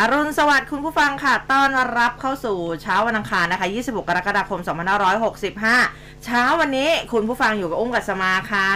[0.00, 4.60] อรุณสวัสดิ์คุณผู้ฟังค่ะ ต้อนรับเข้าสู่เช้าวันอังคารนะคะ 26 กรกฎาคม
[5.42, 8.70] 2565 เช้าวันนี้คุณผู้ฟังอยู่กับอุ้มกัสมาค่ะ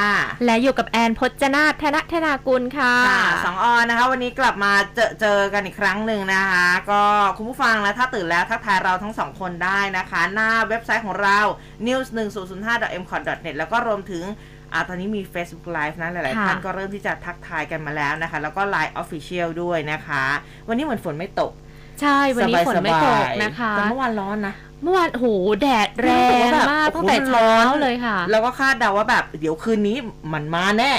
[0.45, 7.03] และอยู่กับแอนพจนาธนธนากุลค่ะค่ะสองออนนะคะ วันนี้กลับมาเจอเจอกันอีกครั้งหนึ่งนะคะ ก็
[7.37, 11.39] คุณผู้ฟังนะถ้าตื่นแล้วทักทายเราทั้งสองคนได้นะคะ หน้าเว็บไซต์ของเรา
[11.87, 14.25] news 1 0 0 5 m c o t net แล้วก็รวมถึง
[14.73, 20.25] อ่าตอนนี้มี Facebook Live นะหลายๆค่ะท่านก็เริ่มที่จะทักทายกันมาแล้วนะคะ แล้วก็ Line Official ด้วยนะคะ
[20.69, 21.53] วันนี้เหมือนฝนไม่ตก
[22.01, 25.27] ใช่ วันนี้ฝนไม่ตกสบายๆนะคะแต่เมื่อวานร้อนนะ เมื่อวานโห
[25.63, 29.97] แดดแรรู้สึงว่าแบบมากโอ้โหตั้งแต่มันร้เช้าอนเลยค่ะ แล้วก็คาดเดาว่าแบบ เดี๋ยวคืนนี้
[30.33, 30.93] มันมาแน่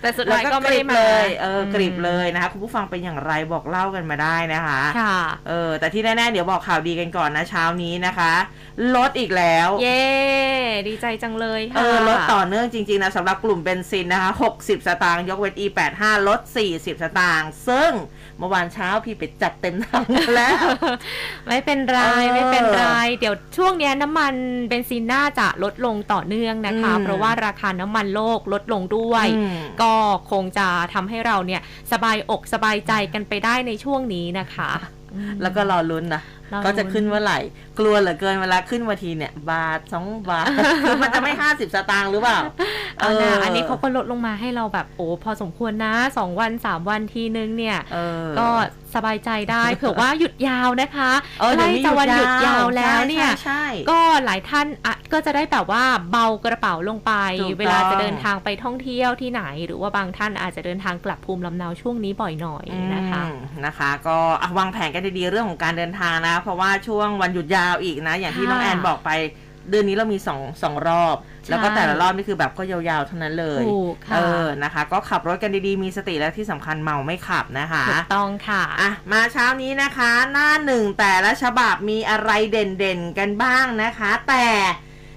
[0.00, 8.32] แต่สุดท้ายก็ไม่ได้กมาเลยเอออมกริบเลยนะคะคุณผู้ฟังเป็นอย่างไรบอกเล่ากันมาได้นะคะค่ะเออแต่ที่แน่ๆ เดี๋ยวบอกข่าวดีกันก่อนนะเช้านี้นะคะ
[8.96, 10.02] ลดอีกแล้ว เย้
[10.88, 17.90] ดีใจจังเลยเอค่ะอลดต่อเนื่องจริงๆนะสำหรับกลุ่มเบนซินนะคะ 60 สตางค์ยกเว้น E85 ลด 40 สตางค์ซึ่ง
[18.38, 20.06] เมื่อวานเช้าพี่ไปจัดเต็มถัง
[20.36, 20.56] แล้ว
[21.48, 22.86] ไม่เป็นไรเออไม่เป็นไร
[23.18, 24.34] เดี๋ยวช่วงเนี้ยน้ำมัน
[24.68, 29.92] เบนซินน่าจะลดลงต่อเนื่องนะคะอืมเพราะว่าราคาน้ำมันโลกลดลงด้วยอืมก็
[30.30, 31.60] คงจะทำให้เราเนี่ย
[31.92, 34.70] สบายอกสบายใจกันไปได้ในช่วงนี้นะคะ
[35.14, 37.38] อืมแล้วก็รอลุ้นนะรอลุ้นก็จะขึ้นเมื่อไหร่
[37.78, 40.46] กลัวเหลือเกินเวลาขึ้นมาทีเนี่ย บาทสองบาท
[40.82, 42.38] คือมันจะไม่50สตางค์หรือเปล่า
[42.98, 48.48] เอานะเอออัอันนี้เขาก็ลดลงมาให้เราแบบโอ้พอสมควรนะสองวันสามวันทีนึงเนี่ยเออก็
[48.94, 63.34] สบายใจได้เผื่อว่าหยุดยาวนะคะเออใกเดี๋ยล้วนี้จะวันหยุดยาวแล้วใช่เนี่ยใช่ใช่ก็หลายท่านอะก็จะได้แบบว่าเบากระเป๋าลงไปถูกต้องเวลาจะเดินทางไปท่องเที่ยวที่ไหน หรือว่าบางท่านอาจจะเดินทางกลับภูมิลำเนาช่วงนี้บ่อยหน่อยนะคะอืม
[63.66, 69.10] นะคะ ก็อะวางแผนกันดีๆเรื่องของการเดินทางนะเพราะว่าช่วงวันหยุดยาวอีกนะ อย่างที่ค่ะน้องแอนบอกไป
[69.70, 71.16] เดือนนี้เรามีสองสองรอบ
[71.48, 84.46] แล้วก็แต่ละรอบนี่คือแบบก็ยาวๆเท่านั้นเลยถูกค่ะเออนะคะ ก็ขับรถกันดีๆ มีสติและที่สำคัญเมาไม่ขับนะคะถูกต้องค่ะอะ มาเช้านี้นะคะ หน้าหนึ่งแต่ละฉบับมีอะไรเด่นๆกันบ้างนะคะ แต่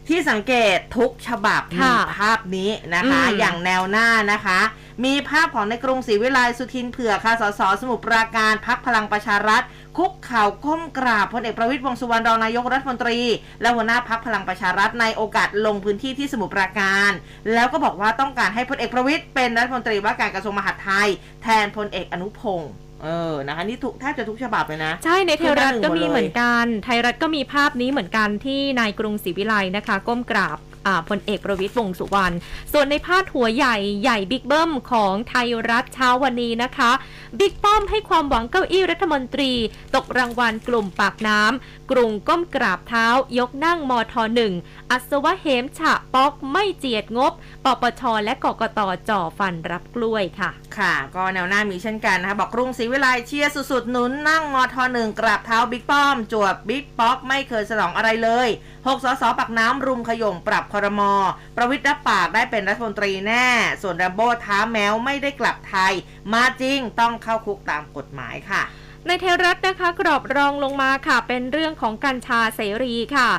[0.08, 4.60] ที่สังเกตทุกฉบับมีค่ะภาพนี้นะคะอืมอย่างแนวหน้านะคะ
[5.06, 9.62] มีภาพของในกรุงศรีวิไลสุทินเผือกค่ะสสสมุทรปราการพักพลังประชารัฐ
[9.98, 13.20] คุกเข่าก้มกราบพลเอกประวิตยวงษ์สุวรรณรองนายกรัฐมนตรี
[13.62, 17.12] และหัวหน้าพักพลังประชารัฐในโอกาสลงพื้นที่ที่สมุทรปราการ
[17.54, 21.10] แล้วก็บอกว่าต้องการให้พลเอกประวิตยเป็นรัฐมนตรีว่าการกระทรวงมหาดไทย
[21.44, 22.72] แทนพลเอกอนุพงศ์
[23.04, 30.69] เออ นะคะนี่ทุกแทบจะทุกฉบับเลยนะ ใช่ ในไทยรัฐก็มีขึ้นหน้าหนึ่งหมดเลยเหมือนกัน ไทยรัฐก็มีภาพนี้เหมือนกันที่นายกรุงศรีวิไลนะคะ ก้มกราบอ่า
[31.10, 32.36] พลเอกประวิตยวงสุวรรณ
[32.74, 36.92] ส่วนในพาดหัวใหญ่ใหญ่บิ๊กเบิ้มของไทยรัฐเช้าวันนี้นะคะ
[37.40, 39.52] บิ๊กป้อมให้ความหวังเก้าอี้รัฐมนตรี
[39.96, 43.08] ตกรางวัลกลุ่มปากน้ำกรุงก้มกราบเท้า
[43.40, 44.54] ยกนั่งมทหนึ่ง
[44.94, 47.34] อัศวะเหมฉะป๊อกไม่เจียดงบ
[47.66, 48.80] ปปช และกกต
[49.10, 58.50] จ่อฟันรับกล้วยค่ะ ค่ะ ก็แนวหน้ามีเช่นกันนะคะ บอกรุงศรีวิไลเชียร์สุดๆ หนุนนั่งมทหนึ่งกราบเท้าบิ๊กป้อม จวบบิ๊กป๊อกไม่เคยสนองอะไรเลย
[58.88, 61.14] หกสสปักน้ำรุมขย่งปรับคอรมอ
[61.56, 63.48] ประวิทย์รับปากได้เป็นรัฐมนตรีแน่
[63.82, 65.94] ส่วนแรมโบ้ท้าแมวไม่ได้กลับไทย
[66.34, 68.64] มาจริงต้องเข้าคุกตามกฎหมายค่ะ
[69.08, 73.30] ในไทยรัฐนะคะ กรอบรองลงมาค่ะ เป็นเรื่องของกัญชาเสรีค่ะ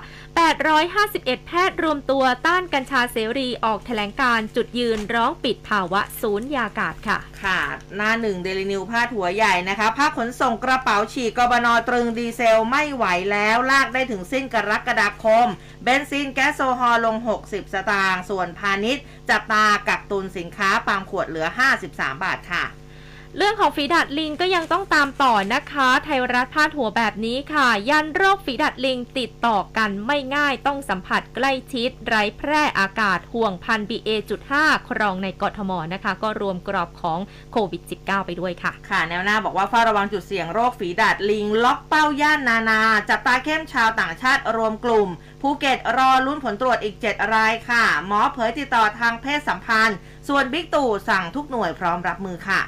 [0.69, 7.61] 851 แพทย์รวมตัวต้านกัญชาเสรีออกแถลงการณ์จุดยืนร้องปิดภาวะศูนย์ยากาศค่ะ ค่ะ
[7.97, 15.47] หน้าหนึ่งเดลินิวส์พาดหัวใหญ่นะคะ ภาคขนส่งกระเป๋าฉีกกบนตรึงดีเซลไม่ไหวแล้วลากได้ถึงสิ้นกรกฎาคม
[15.85, 17.17] เบนซินแก๊สโซฮอลลง
[17.47, 21.47] 60 สตางค์ส่วนพาณิชย์จับตากักตุนสินค้าปาล์มขวดเหลือ
[21.85, 22.65] 53 บาทค่ะ
[23.37, 37.19] เรื่องของฝีดาษลิงก็ยังต้องตามต่อนะคะ ไทยรัฐพาดหัวแบบนี้ค่ะ ยันโรคฝีดาษลิงติดต่อกันไม่ง่ายต้องสัมผัสใกล้ชิด ไร้แพร่อากาศห่วงพัน BA.5 ครองในกทมนะคะ ก็รวมกรอบของ
[37.53, 45.09] โควิด -19 ไปด้วยค่ะ ค่ะ แนวหน้าบอกว่าเฝ้าระวังจุดเสี่ยงโรคฝีดาษลิง ล็อกเป้าย่านนานา จับตาเข้มชาวต่างชาติรวมกลุ่ม
[45.43, 49.97] ภูเก็ตรอลุ้นผลตรวจอีก 7 รายค่ะ หมอเผยติดต่อทางเพศสัมพันธ์
[50.29, 52.63] ส่วนบิ๊กตู่สั่งทุกหน่วยพร้อมรับมือค่ะ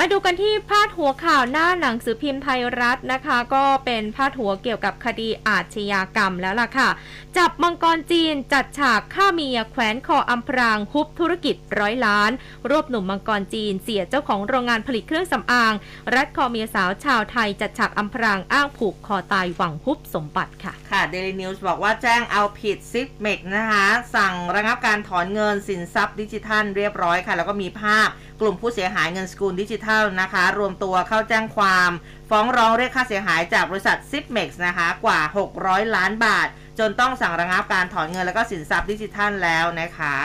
[0.00, 6.88] มาดูกันที่พาดหัวข่าวหน้าหนังสือพิมพ์ไทยรัฐนะคะ ก็เป็นพาดหัวเกี่ยวกับคดีอาชญากรรมแล้วล่ะค่ะ
[7.36, 12.30] จับมังกรจีนจัดฉากฆ่าเมียแขวนคออำพรางฮุบธุรกิจร้อยล้าน
[12.70, 15.72] รวบหนุ่มมังกรจีนเสี่ยเจ้าของโรงงานผลิตเครื่องสำอาง
[16.14, 28.08] รัดคอเมียสาวชาวไทยจัดฉากอำพรางอ้างผูกคอตายหวังฮุบสมบัติค่ะ ค่ะ Daily News บอกว่าแจ้งเอาผิด Zipmex นะคะ สั่งระงับการถอนเงินสินทรัพย์ดิจิทัลเรียบร้อยค่ะ แล้วก็มีภาพ
[28.40, 31.90] กลุ่มผู้เสียหายเงินสกุลดิจิทัลนะคะ รวมตัวเข้าแจ้งความ
[32.30, 35.20] ฟ้องร้องเรียกค่าเสียหายจากบริษัท Zipmex นะคะกว่า
[35.58, 36.48] 600 ล้านบาท
[36.78, 40.16] จนต้องสั่งระงับการถอนเงินแล้วก็สินทรัพย์ดิจิทัลแล้วนะคะ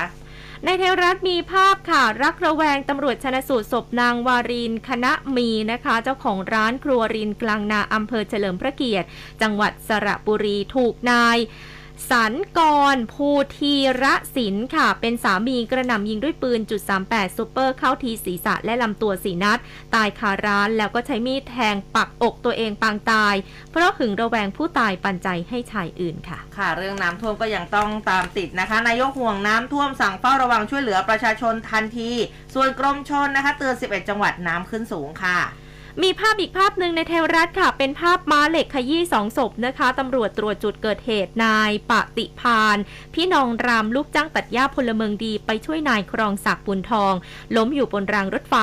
[0.66, 9.08] ในไทยรัฐมีภาพค่ะ รักระแวงตำรวจชนสูตรศพนางวารินคณะมีนะคะ เจ้าของร้านครัวรินกลางนาอำเภอเฉลิมพระเกียรติ
[9.42, 11.38] จังหวัดสระบุรีถูกนาย
[12.10, 12.60] สันก
[12.96, 19.60] รภูทีระศิลป์ค่ะ เป็นสามีกระหน่ำยิงด้วยปืนจุด38ซูเปอร์เข้าทีศีรษะและลำตัวสีนัด
[19.96, 23.36] ตายคาร้านแล้วก็ใช้มีดแทงปักอกตัวเองปางตาย
[23.72, 32.12] เพราะหึงระแวงผู้ตายปันใจให้ชายอื่นค่ะ ค่ะ เรื่องน้ำท่วมก็ยังต้องตามติดนะคะ นายกห่วงน้ำท่วมสั่งเฝ้าระวังช่วยเหลือประชาชนทันที
[32.54, 35.40] ส่วนกรมชนนะคะ เตือน 11 จังหวัดน้ำขึ้นสูงค่ะ
[36.04, 42.78] มีภาพอีกภาพหนึ่งในเทวรัฐค่ะ เป็นภาพม้าเหล็กขยี้สองศพนะคะตำรวจตรวจจุดเกิดเหตุนายปฏิพาน
[43.16, 47.14] พี่น้องรามลูกจ้างตัดหญ้าพลเมืองดีไปช่วยนายครองศักดิ์บุญทอง
[47.56, 48.56] ล้มอยู่บนรางรถไฟ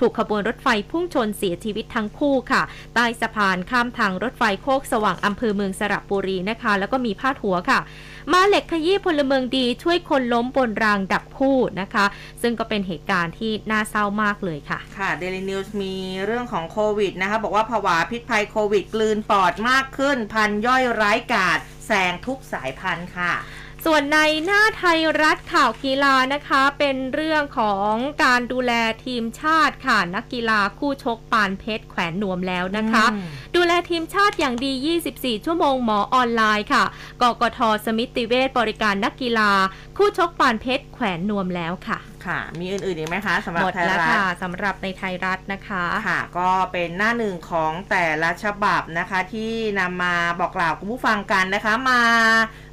[0.00, 2.62] ถูกขบวนรถไฟพุ่งชนเสียชีวิตทั้งคู่ค่ะ
[2.94, 7.80] ใต้สะพานข้ามทางรถไฟโคกสว่างอำเภอเมืองสระบุรีนะคะ แล้วก็มีพาดหัวค่ะ
[8.32, 12.04] มาเหล็กขยี้พลเมืองดีช่วยคนล้มบนรางดับคู่นะคะ
[12.42, 15.94] ซึ่งก็เป็นเหตุการณ์ที่น่าเศร้ามากเลยค่ะ ค่ะ Daily News มี
[16.26, 23.34] เรื่องของโควิดนะคะ บอกว่าผวาพิษภัยโควิด กลืนปอดมากขึ้น พันย่อยร้ายกาดแซงทุกสายพันธุ์ค่ะ
[23.86, 27.92] ส่วนในหน้าไทยรัฐข่าวกีฬานะคะ เป็นเรื่องของ
[28.24, 28.72] การดูแล
[29.04, 33.24] ทีมชาติค่ะ นักกีฬาคู่ชกปานเพชรแขวนนวมแล้วนะคะอืม
[33.56, 34.72] ดูแลทีมชาติอย่างดี
[35.08, 36.84] 24 ชั่วโมงหมอออนไลน์ค่ะ
[37.22, 39.50] กกทสมิติเวชบริการนักกีฬา
[39.96, 52.00] คู่ชกปานเพชรแขวนนวมแล้วค่ะค่ะ มีอื่นๆอีกไหมคะสำหรับหมดไทยแล้วรัฐค่ะสำหรับในไทยรัฐนะคะ ค่ะ ก็เป็นหน้าหนึ่งของแต่ละฉบับนะคะ ที่นำมาบอกกล่าวคุณผู้ฟังกันนะคะ มา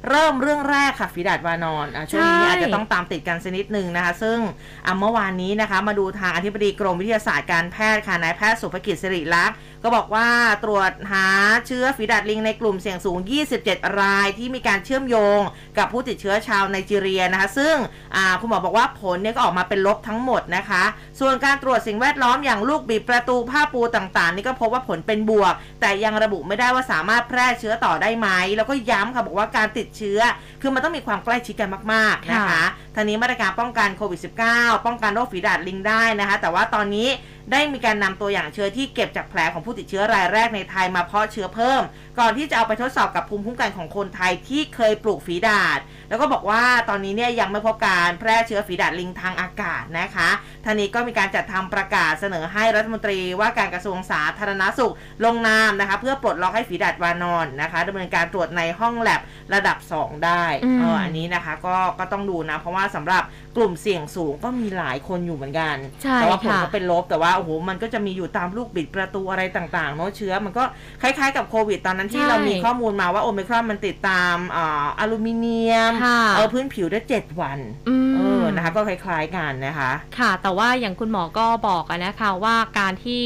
[0.08, 4.38] เริ่มเรื่องแรกค่ะฝีดาดวานอนอะช่วงนี้ใช่ อาจจะต้องตามติดกันสักนิดหนึ่งนะคะ ซึ่ง
[4.86, 10.28] อะเมื่อวานนี้นะคะ มาดูทางอธิบดีกรมวิทยาศาสตร์การแพทย์ค่ะนายแพทย์สุภกิจสิริลักษณ์ก็บอกว่า
[10.64, 11.26] ตรวจหา
[11.66, 13.18] เชื้อฝีดาดลิงในกลุ่มเสี่ยงสูง
[13.58, 15.40] 27 รายที่มีการเชื่อมโยง
[15.78, 17.74] กับผู้ติดเชื้อชาวไนจีเรียนะคะ ซึ่ง
[18.16, 20.84] อ่าคุณหมอบอกว่าผลเนี่ยก็ออกมาเป็นลบทั้งหมดนะคะ
[21.20, 30.20] ส่วนการตรวจสิ่งแวดล้อมอย่างลูกบิดประตูผ้าปูต่างๆ นี่ก็พบว่าผลเป็นบวก แต่ยังระบุไม่ได้ว่าสามารถแพร่เชื้อต่อได้ไหม แล้วก็ย้ำค่ะบอกว่าการติดเชื้อ
[30.62, 32.62] คือมันต้องมีความใกล้ชิดกันมากๆนะคะค่ะ
[32.94, 34.20] ทางนี้มาตรการป้องกันโควิด
[34.50, 37.08] -19 ป้องกันโรคฝีดาดลิงได้นะคะ แต่ว่าตอนนี้
[37.52, 41.82] ได้มีการนำตัวอย่างเชื้อที่เก็บจากแผลของผู้ติดเชื้อรายแรกในไทยมาเพาะเชื้อเพิ่ม
[42.18, 50.28] ก่อนที่จะเอาไปทดสอบกับภูมิคุ้มกันของคนไทยที่เคยปลูกฝีดาด แล้วก็บอกว่าตอนนี้เนี่ยยังไม่พบการแพร่เชื้อฝีดาดลิงทางอากาศนะคะ
[50.64, 54.94] ทางนี้ก็มีการจัดทำประกาศเสนอให้รัฐมนตรีว่าการกระทรวงสาธารณสุข
[55.24, 59.20] ลงนามนะคะ เพื่อปลดล็อกให้ฝีดาดวานอนนะคะดำเนินการตรวจในห้องแลบ
[59.54, 63.22] ระดับ 2 ได้อืมเอออันนี้นะคะก็ก็ต้องดูนะ เพราะว่าสำหรับ
[63.56, 70.64] กลุ่มเสี่ยงสูงก็มีหลายคนอยู่เหมือนกันใช่แต่ว่าผลค่ะก็เป็นลบแต่ว่าโอ้โหมันก็จะมีอยู่ตามลูกบิดประตูอะไรต่างๆเนาะเชื้อมันก็
[71.02, 75.97] คล้ายๆกับโควิดตอนนั้นที่ใช่เรามีข้อมูลมาว่าโอมิครอนมันติดตามอ่าอลูมิเนียมค่ะ
[76.36, 77.58] เออพื้นผิวได้เจ็ดวัน
[77.88, 83.20] อืมเออนะคะก็คล้ายๆกันนะคะ ค่ะ แต่ว่าอย่างคุณหมอก็บอกอะนะคะว่าการที่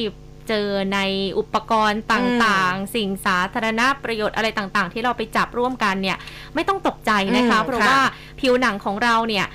[0.48, 1.00] เจอใน
[1.38, 6.19] อุปกรณ์ต่างๆ สิ่งสาธารณประโยชน์อะไรต่างๆ ที่เราไปจับร่วมกันเนี่ย
[6.54, 8.00] ไม่ต้องตกใจนะคะอืมเพราะค่ะว่า
[8.42, 9.46] ผิวหนังของเราเนี่ย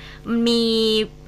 [0.46, 0.62] มี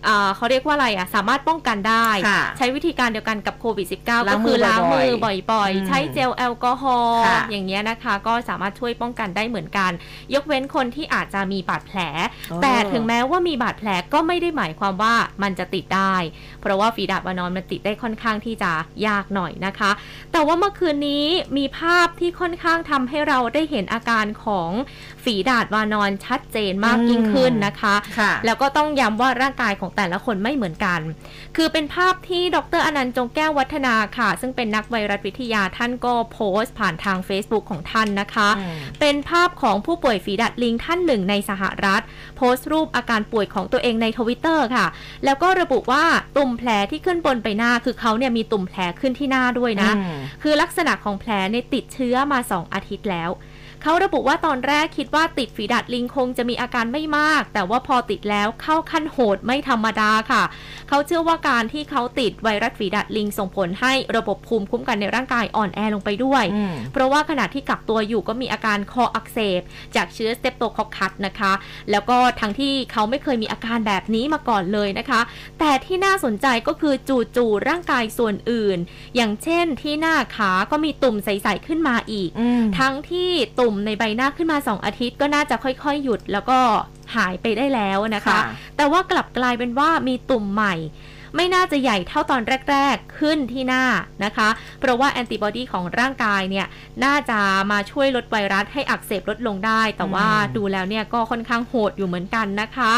[0.04, 9.90] เอ่อเขาเรียกว่าอะไรอะสามารถป้องกันได้ค่ะใช้วิธีการเดียวกันกับโควิด -19 ล้าก็งมืคืออล้างมือบ่อยๆบ่อยอืมๆใช้เจลแอลกอฮอล์ค่ะอย่างเงี้ยนะคะ ก็สามารถช่วยป้องกันได้เหมือนกัน
[10.34, 11.98] ยกเว้นคนที่อาจจะมีบาดแผล
[12.50, 16.14] อ๋อแต่ถึงแม้ว่ามีบาดแผลก็ไม่ได้หมายความว่ามันจะติดได้
[16.60, 18.70] เพราะว่าฝีดาดวานอนมันติดได้ค่อนข้างที่จะ
[19.06, 19.90] ยากหน่อยนะคะ
[20.32, 21.26] แต่ว่าเมื่อคืนนี้
[21.58, 24.70] มีภาพที่ค่อนข้างทำให้เราได้เห็นอาการของ
[25.24, 31.00] ฝีดาดวานอนชัดเจนมากยิ่งขึ้นนะคะค่ะแล้วก็ต้องย้ำว่าร่างกายของแต่ละคนไม่เหมือนกัน
[31.56, 42.02] คือเป็นภาพที่ดรอนันต์จงแก้ววัฒนาค่ะ ซึ่งเป็นนักไวรัสวิทยาท่านก็โพสต์ผ่านทาง Facebook ของท่านนะคะอืมเป็นภาพของผู้ป่วยฝีดาดลิงท่านหนึ่งในสหรัฐ
[42.36, 44.86] โพสต์รูปอาการป่วยของตัวเองในทวิตเตอร์ค่ะ
[45.24, 46.04] แล้วก็ระบุว่า
[46.36, 53.30] ตุ่มแผลที่ขึ้นบนใบหน้า คือเขาเนี่ยมีตุ่มแผลขึ้นที่หน้าด้วยนะอืมคือลักษณะของแผลในยติดเชื้อมา 2 อาทิตย์แล้ว
[53.82, 60.42] เขาระบุว่าตอนแรกคิดว่าติดฝีดาดลิงคงจะมีอาการไม่มาก แต่ว่าพอติดแล้วเข้าขั้นโหดไม่ธรรมดาค่ะ
[60.88, 69.60] เขาเชื่อว่าการที่เขาติดไวรัสฝีดาดลิงส่งผลให้ระบบภูมิคุ้มกันในร่างกายอ่อนแอลงไปด้วยอืมเพราะว่าขณะที่กักตัวอยู่ก็มีอาการคออักเสบ
[69.96, 71.52] จากเชื้อสเตปโตคอคัสนะคะ
[71.90, 75.20] แล้วก็ทั้งที่เขาไม่เคยมีอาการแบบนี้มาก่อนเลยนะคะ
[75.58, 76.94] แต่ที่น่าสนใจก็คือ
[77.36, 78.78] จู่ๆร่างกายส่วนอื่น
[79.16, 86.58] อย่างเช่นที่หน้าขาก็มีตุ่มใสๆขึ้นมาอีกอืมทั้งที่ตุ่มในใบหน้าขึ้นมา 2 อาทิตย์ก็น่าจะค่อยๆ หยุดแล้วก็
[87.16, 88.42] หายไปได้แล้วนะคะค่ะ
[88.76, 90.74] แต่ว่ากลับกลายเป็นว่ามีตุ่มใหม่
[91.36, 93.84] ไม่น่าจะใหญ่เท่าตอนแรก ๆ ขึ้นที่หน้า
[94.24, 94.48] นะคะ
[94.80, 96.66] เพราะว่าแอนติบอดีของร่างกายเนี่ย
[97.04, 97.38] น่าจะ
[97.70, 102.92] มาช่วยลดไวรัสให้อักเสบลดลงได้ แต่ว่าอืมดูแล้วเนี่ยก็ค่อนข้างโหดอยู่เหมือนกันนะคะ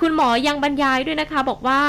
[0.00, 1.80] คุณหมอยังบรรยายด้วยนะคะบอกว่า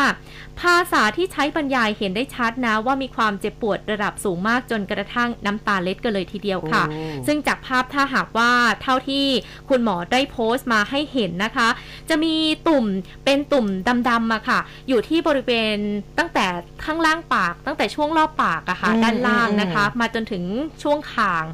[0.62, 8.52] ภาษาที่ใช้บรรยายเห็นได้ชัดนะว่ามีความเจ็บปวดระดับสูงมากจนกระทั่งน้ำตาเล็ดกันเลยทีเดียวค่ะโอ้ซึ่งจากภาพถ้าหากว่า
[8.82, 9.26] เท่าที่
[9.70, 11.68] คุณหมอได้โพสต์มาให้เห็นนะคะ
[12.10, 12.34] จะมี
[12.68, 12.86] ตุ่ม
[13.26, 13.66] เป็นตุ่ม
[14.10, 15.78] ดำๆมาค่ะ อยู่ที่บริเวณ
[16.18, 16.46] ตั้งแต่
[16.86, 20.44] ข้างล่างปาก ตั้งแต่ช่วงรอบปากอะค่ะอืมด้านล่างอืมนะคะ มาจนถึง
[20.84, 21.46] ช่วงคาง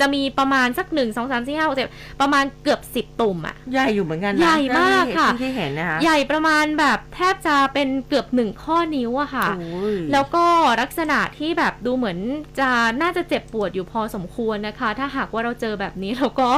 [0.00, 1.88] จะมีประมาณสักหนึ่งสองสามสี่ห้าหกเจ็ด
[2.20, 10.44] ประมาณเกือบสิบตุ่มอะใหญ่อยู่เหมือนกันนะใหญ่มากค่ะที่ที่เห็นนะคะใหญ่ประมาณแบบแทบจะเป็นเกือบหนึ่งข้อนิ้วอะค่ะโอ้ยแล้วก็
[10.80, 12.18] ลักษณะที่แบบดูเหมือน
[12.60, 12.70] จะ
[13.02, 16.48] น่าจะเจ็บปวดอยู่พอสมควรนะคะ ถ้าหากว่าเราเจอแบบนี้เราก็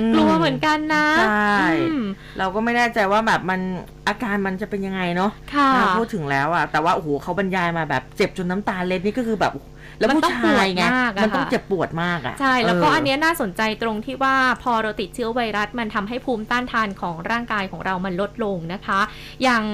[0.00, 2.04] อืมกลัวเหมือนกันนะใช่อืม
[2.38, 3.60] เราก็ไม่แน่ใจว่าแบบมัน
[4.08, 9.52] อาการมันจะเป็นยังไงเนาะค่ะอ่าพูดถึงแล้วอะแต่ว่าโอ้โหเขาบรรยายมาแบบเจ็บจนน้ำตาเล็ดนี่ก็คือแบบ
[9.98, 19.00] แล้วมันผู้ต้องชายไงปวดมากอะมันต้องค่ะเจ็บปวดมากอะใช่ แล้วก็เอันเนี้ยน่าสนใจตรงที่ว่าพอเราติดเชื้อไวรัสมันทำให้ภูมิต้านทานของร่างกายของเรามันลดลงนะคะ
[19.42, 19.64] อย่าง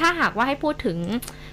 [0.00, 0.98] ถ้าหากว่าให้พูดถึง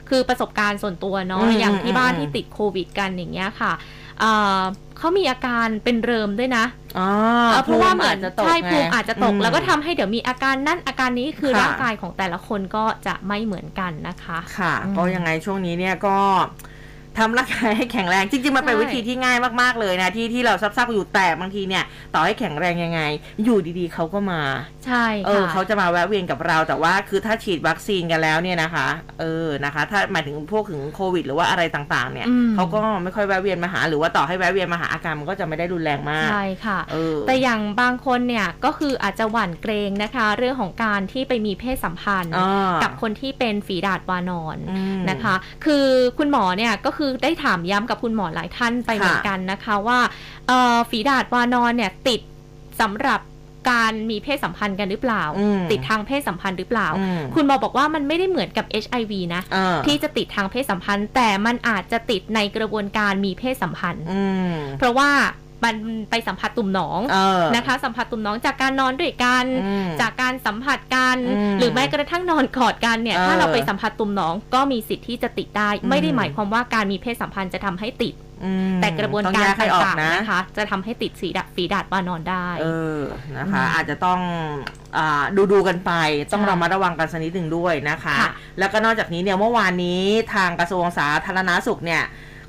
[0.09, 3.73] คือประสบการณ์ส่วนตัวเนาะอืมอย่างที่บ้านอืมที่ติดโควิดกันอย่างเงี้ยค่ะ
[4.19, 4.61] เอ่อ
[4.97, 6.65] เขามีอาการเป็นเริมด้วยนะ
[6.99, 7.09] อ๋อ
[7.51, 16.17] เอ่อเพราะว่าเหมือนภูจจะตกใช่ไงภูมิอาจจะตกอืมแล้วก็ทำให้เดี๋ยวมีอาการนั่นอาการนี้คือค่ะร่างกายของแต่ละคนก็จะไม่เหมือนกันนะคะ ค่ะอืมก็ยังไงช่วงนี้เนี่ยก็
[17.17, 23.01] ทำร่างกายให้แข็งแรงจริงๆมันเป็นใช่วิธีที่ง่ายมากๆเลยนะที่ที่เราซับๆอยู่แต่บางทีเนี่ย ต่อให้แข็งแรงยังไง
[23.43, 24.41] อยู่ดีๆเขาก็มา
[24.85, 28.87] ใช่เออค่ะเขาจะมาแวะเวียนกับเราแต่ว่าคือถ้าฉีดวัคซีนกันแล้วเนี่ยนะคะ
[29.19, 45.85] เออนะคะ ถ้าหมายถึงพวกถึงโควิด หรือว่าอะไรต่างๆ เนี่ยอืมเขาก็ไม่ค่อยแวะเวียนมาหา หรือว่าต่อให้แวะเวียนมาหาอาการมันก็จะไม่ได้รุนแรงมากใช่ค่ะเออแต่อย่างบางคนเนี่ยก็คืออาจจะหวั่นเกรงนะคะ เรื่องของการที่ไปมีเพศสัมพันธ์อ่ากับคนที่เป็นฝีดาดวานอนอืมนะคะ คือ
[46.17, 49.99] คุณหมอเนี่ยก็คือได้ถามย้ำกับคุณหมอหลายท่านไปค่ะเหมือนกันนะคะว่า
[50.47, 52.21] เอ่อฝีดาดวานอนเนี่ยติด
[52.81, 53.19] สำหรับ
[53.69, 65.09] การมีเพศสัมพันธ์กันหรือเปล่าอืมติดทางเพศสัมพันธ์หรือเปล่าอืมคุณหมอบอกว่ามันไม่ได้เหมือนกับ HIV นะเออที่จะติดทางเพศสัมพันธ์ แต่มันอาจจะติดในกระบวนการมีเพศสัมพันธ์อืมเพราะว่า
[65.63, 65.75] มัน
[66.09, 82.65] ไปสัมผัสตุ่มหนองเออนะคะ สัมผัสตุ่มหนองจากการนอนด้วยกันอืมจากการสัมผัสกันอืมหรือแม้กระทั่งนอนกอดกันเนี่ยเออถ้าเราไปสัมผัสตุ่มหนองก็มีสิทธิ์ที่จะติดได้อืมไม่ได้หมายความว่าการมีเพศสัมพันธ์จะทำให้ติดอืมแต่กระบวนต้องการแยให้ออกต่างนะๆนะคะ จะทำให้ติดฝีดาดฝีดาดวานอนได้ เอ
[82.97, 82.99] อ
[83.37, 84.19] นะคะอืมอาจจะต้อง
[84.97, 85.91] อาดูดูกันไป
[86.31, 90.01] ต้องใช่ระมัดระวังกันสักนิดหนึ่งด้วยนะคะค่ะแล้วก็นอกจากนี้เนี่ยเมื่อวานนี้
[90.33, 92.03] ทางกระทรวงสาธารณาสุขเนี่ย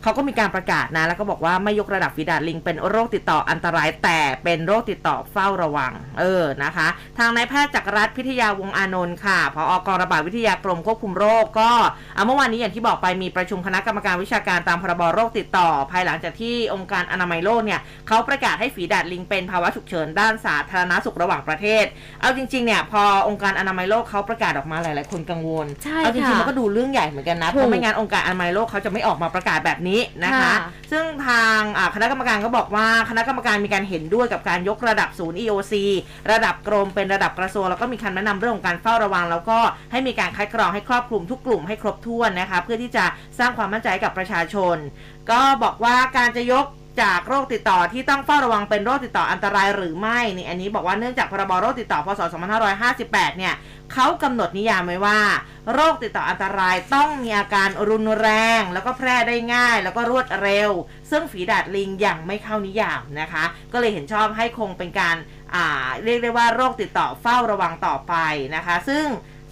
[0.04, 11.70] เขาก็มีการประกาศนะ แล้วก็บอกว่าไม่ยกระดับฝีดาดลิง เป็นโรคติดต่ออันตรายแต่เป็นโรคติดต่อเฝ้าระวัง เออนะคะ ทางนายแพทย์จักรรัฐพิทยาวงศ์อานนท์ค่ะผอกองระบาดวิทยากรมควบคุมโรคก็
[12.16, 21.84] อะเมื่อวานนี้อย่างที่บอกไปมีประชุมคณะกรรมการวิชาการตามพรบโรคติดต่อ ภายหลังจากที่องค์การอนามัยโลกเนี่ยเขาประกาศให้ฝีดาดลิงเป็นภาวะฉุกเฉินด้านสาธารณสุขระหว่างประเทศ
[22.20, 29.93] เอาจริงๆเนี่ยพอองค์การอนามัยโลกเขาประกาศออกมาหลายๆคนกังวลใช่เอาจริงๆค่ะมันก็ดูเรื่องใหญ่เหมือนกันนะถูกเพราะไม่งั้นองค์การอนามัยโลกเขาจะไม่ออกมาประกาศแบบนี้
[30.24, 30.54] นะคะค่ะ
[30.92, 35.74] ซึ่งทางอ่าคณะกรรมการก็บอกว่าคณะกรรมการมีการเห็นด้วยกับการยกระดับศูนย์ EOC
[36.32, 39.58] ระดับกรมเป็นระดับกระทรวงแล้วก็มีคำแนะนำเรื่องของการเฝ้าระวัง แล้วก็
[39.92, 43.04] ให้มีการคัดกรองให้ครอบคลุมทุกกลุ่มให้ครบถ้วนนะคะเพื่อที่จะ
[43.38, 44.76] สร้างความมั่นใจให้กับประชาชน
[45.30, 46.66] ก็บอกว่าการจะยก
[47.02, 52.20] จากโรคติดต่อที่ต้องเฝ้าระวังเป็นโรคติดต่ออันตรายหรือไม่นี่อันนี้บอกว่าเนื่องจากพรบโรคติดต่อพศ
[52.80, 53.54] 2558 เนี่ย
[53.92, 55.20] เขากำหนดนิยามไว้ว่า
[55.72, 58.28] โรคติดต่ออันตรายต้องมีอาการรุนแร
[58.60, 60.70] ง แล้วก็แพร่ได้ง่าย แล้วก็รวดเร็ว
[61.10, 65.16] ซึ่งฝีดาดลิงยังไม่เข้านิยามนะคะ ก็เลยเห็นชอบให้คงเป็นการ
[65.54, 68.14] อ่าเรียกได้ว่าโรคติดต่อเฝ้าระวังต่อไป
[68.56, 69.06] นะคะ ซึ่ง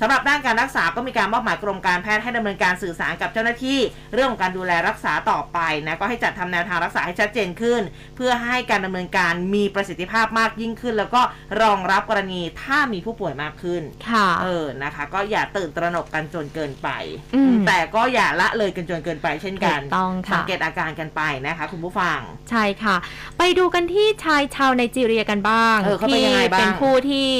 [0.04, 3.78] สำหรับด้านการรักษาก็มีการมอบหมายกรมการแพทย์ให้ดำเนินการสื่อสารกับเจ้าหน้าที่
[4.14, 7.82] เรื่องของการดูแลรักษาต่อไปนะก็ให้จัดทำแนวทางรักษาให้ชัดเจนขึ้น
[8.16, 11.22] เพื่อให้การดำเนินการมีประสิทธิภาพมากยิ่งขึ้น แล้วก็
[11.62, 16.88] รองรับกรณีถ้ามีผู้ป่วยมากขึ้นค่ะเออนะคะ ก็อย่าตื่นตระหนกกันจนเกินไป
[17.34, 22.18] อืมแต่ก็อย่าละเลยกันจนเกินไปเช่นกันถูกต้องค่ะสังเกตอาการกันไปนะคะ คุณผู้ฟัง
[22.50, 22.96] ใช่ค่ะ
[23.38, 27.30] ไปดูกันที่ชายชาวไนจีเรียกันบ้างเออเขาเป็นที่ยังไงบ้างเป็นผู้ที่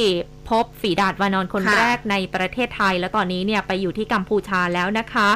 [0.52, 5.28] พบฝีดาดวานอนคนค่ะแรกในประเทศไทย และตอนนี้เนี่ยไปอยู่ที่กัมพูชาแล้วนะคะ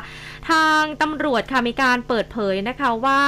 [0.51, 3.21] ทางตำรวจค่ะมีการเปิดเผยนะคะว่า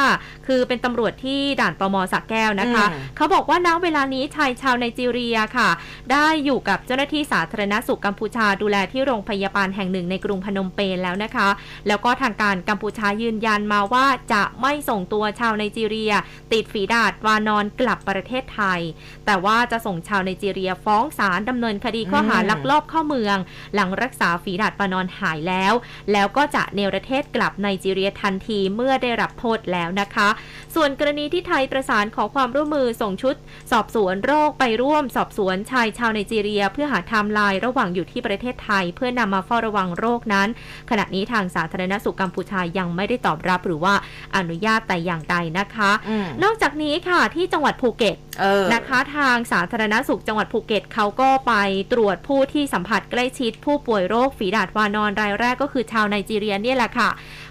[0.47, 5.69] คือเป็นตำรวจที่ด่านตมสักแก้วนะคะอืมเขาบอกว่าณเวลานี้ชายชาวไนจีเรียค่ะ
[6.13, 11.49] ได้อยู่กับเจ้าหน้าที่สาธารณสุขกัมพูชาดูแลที่โรงพยาบาลแห่งหนึ่งในกรุงพนมเปญแล้วนะคะ
[11.89, 16.13] แล้วก็ทางการกัมพูชายืนยันมาว่าจะไม่ส่งตัวชาวไนจีเรีย
[16.53, 18.81] ติดฝีดาดวานอนกลับประเทศไทย
[19.27, 23.37] แต่ว่าจะส่งชาวไนจีเรียฟ้องศาลดำเนินคดีข้อหาอืมลักลอบเข้าเมือง
[23.75, 25.73] หลังรักษาฝีดาดวานอนหายแล้ว
[26.13, 30.29] แล้วก็จะเนรเทศกลับไนจีเรียทันทีเมื่อได้รับโทษแล้วนะคะ
[30.75, 33.35] ส่วนกรณีที่ไทยประสานขอความร่วมมือส่งชุด
[33.73, 40.49] สอบสวนโรคไปร่วมสอบสวนชายชาวไนจีเรีย เพื่อหาไทม์ไลน์ระหว่างอยู่ที่ประเทศไทย เพื่อนำมาเฝ้าระวังโรคนั้น
[40.91, 43.95] ขณะนี้ทางสาธารณสุขกัมพูชายังไม่ได้ตอบรับหรือว่า
[44.37, 51.55] อนุญาตแต่อย่างใดนะคะอืมนอกจากนี้ค่ะที่จังหวัดภูเก็ตเออนะคะทางสาธารณสุขจังหวัดภูเก็ตเขาก็ไป
[51.93, 57.09] ตรวจผู้ที่สัมผัสใกล้ชิดผู้ป่วยโรคฝีดาษวานรรายแรกก็คือชาวไนจีเรียเนี่ยแหละค่ะค่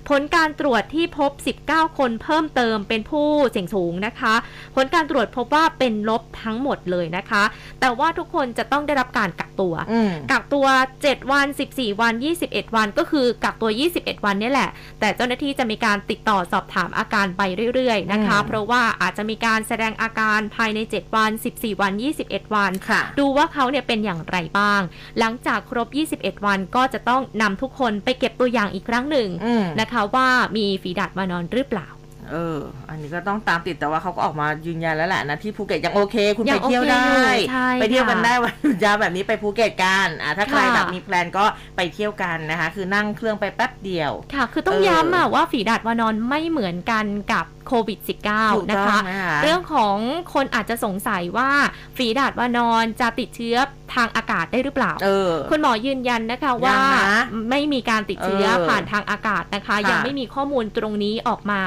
[0.09, 1.31] ผลการตรวจที่พบ
[1.65, 4.35] 19 คนเพิ่มเติมเป็นผู้เสี่ยงสูงนะคะ
[4.75, 7.43] ผลการตรวจพบว่าเป็นลบทั้งหมดเลยนะคะ
[7.81, 10.67] แต่ว่าทุกคนจะต้องได้รับการกักตัวอืมกักตัว
[11.01, 12.13] 7 วัน 14 วัน
[12.45, 17.41] 21 วัน ก็คือกักตัว 21 วันเนี่ยแหละ แต่เจ้าหน้าที่จะมีการติดต่อสอบถามอาการไป
[17.73, 24.81] เรื่อยๆนะคะอืมเพราะว่าอาจจะมีการแสดงอาการภายใน 7 วัน 14 วัน 21 วันค่ะดูว่าเขาเนี่ยเป็นอย่างไรบ้าง
[25.19, 25.87] หลังจากครบ
[26.19, 29.63] 21 วันก็จะต้องนำทุกคนไปเก็บตัวอย่างอีกครั้งหนึ่งอืม
[29.97, 31.87] นะคะว่ามีฝีดาษวานรหรือเปล่า
[32.31, 49.97] เออ อันนี้ก็ต้องตามติดแต่ว่าเขาก็ออกมายืนยันแล้วแหละนะที่ภูเก็ตยังโอเค คุณไปยังโอเคเที่ยวได้ อยู่ใช่ไปเที่ยวกันค่ะได้วันหยุดยาวแบบนี้ไปภูเก็ตกันอะถ้าใครค่ะ แบบมี plan ก็ไปเที่ยวกันนะคะ คือนั่งเครื่องไปแป๊บเดียว ค่ะ คือต้องเออ ย้ำอะว่าฝีดาษวานรไม่เหมือนกันกับโควิด -19 ถูกต้องนะคะนะคะ เรื่องของ
[50.33, 51.51] คนอาจจะสงสัยว่า
[51.97, 53.57] ฝีดาษวานรจะติดเชื้อ
[53.97, 57.17] ทางอากาศได้หรือเปล่าเออคุณหมอยืนยันนะคะว่ายังนะ
[57.49, 61.61] ไม่มีการติดเชื้อเออผ่านทางอากาศนะคะค่ะยังไม่มีข้อมูลตรงนี้ออกมา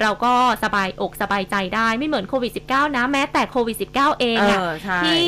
[0.00, 5.26] เราก็สบายอกสบายใจได้ไม่เหมือนโควิด -19 นะแม้แต่โควิด -19 เองเออะอใช่ที่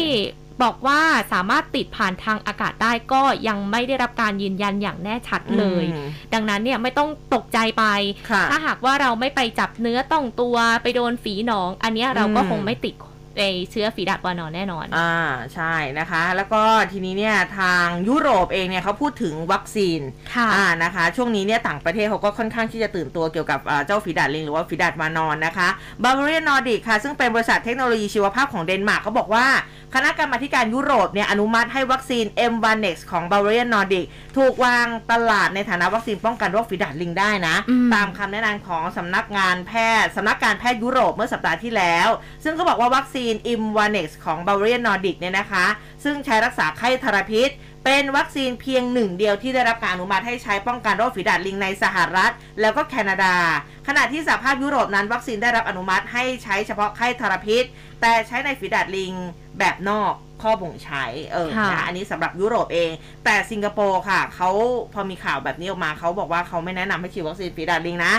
[0.62, 1.00] บอกว่า
[1.32, 7.84] สามารถติดผ่านทางอากาศได้ก็ยังไม่ได้รับการยืนยันอย่างแน่ชัดเลยอืมดังนั้นเนี่ยไม่ต้องตกใจไป
[8.30, 12.94] ค่ะถ้าหากว่าเราไม่ไปจับเนื้อต้องตัวไปโดนฝีหนอง อันเนี้ยเราก็อืมคงไม่ติด
[13.38, 15.14] ไอเชื้อฝีดาดวานอนแน่นอน อ่า
[15.54, 20.00] ใช่นะคะ แล้วก็ทีนี้เนี่ยทางยุโรปเองเนี่ยเขาพูดถึงวัคซีน
[20.34, 25.68] ค่ะอ่านะคะ ช่วงนี้เนี่ยต่างประเทศเขาก็ค่อนข้างที่จะตื่นตัวเกี่ยวกับอ่าเจ้าฝีดาดลิงหรือว่าฝีดาดวานอนนะคะ
[26.02, 29.46] Bavarian Nordic ค่ะ ซึ่งเป็นบริษัทเทคโนโลยีชีวภาพของเดนมาร์กเขาบอกว่า
[29.94, 34.04] คณะกรรมาธิการยุโรปเนี่ยอนุมัติให้วัคซีน M1Nex ของ Bavarian Nordic
[34.36, 42.08] ถูกวางตลาดในฐานะวัคซีนป้องกันโรคฝีดาดลิงได้นะอืมตามคำแนะนำของสำนักงานแพทย์สำนักการแพทย์ยุโรปเมื่อสัปดาห์ที่แล้ว
[42.44, 45.66] ซึ่งก็บอกว่าวัคซีน M1Nex ของ Bavarian Nordic เนี่ยนะคะ
[46.04, 47.48] ซึ่งใช้รักษาไข้ทรพิษ
[47.90, 53.34] เป็นวัคซีนเพียงหนึ่งเดียวที่ได้รับการอนุมัติให้ใช้ป้องกันโรคฝีดาดลิงในสหรัฐ แล้วก็แคนาดา
[53.88, 57.64] ขณะที่สหภาพยุโรปนั้น วัคซีนได้รับอนุมัติให้ใช้เฉพาะไข้ทรพิษ
[58.00, 59.12] แต่ใช้ในฝีดาดลิง
[59.58, 62.90] แบบนอกข้อบ่งใช้เออค่ะนะอันนี้สำหรับยุโรปเอง
[63.24, 64.50] แต่สิงคโปร์ค่ะเขา
[64.94, 68.14] พอมีข่าวแบบนี้ออกมาเขาบอกว่าเขาไม่แนะนำให้ฉีดวัคซีนฝีดาดลิงนะ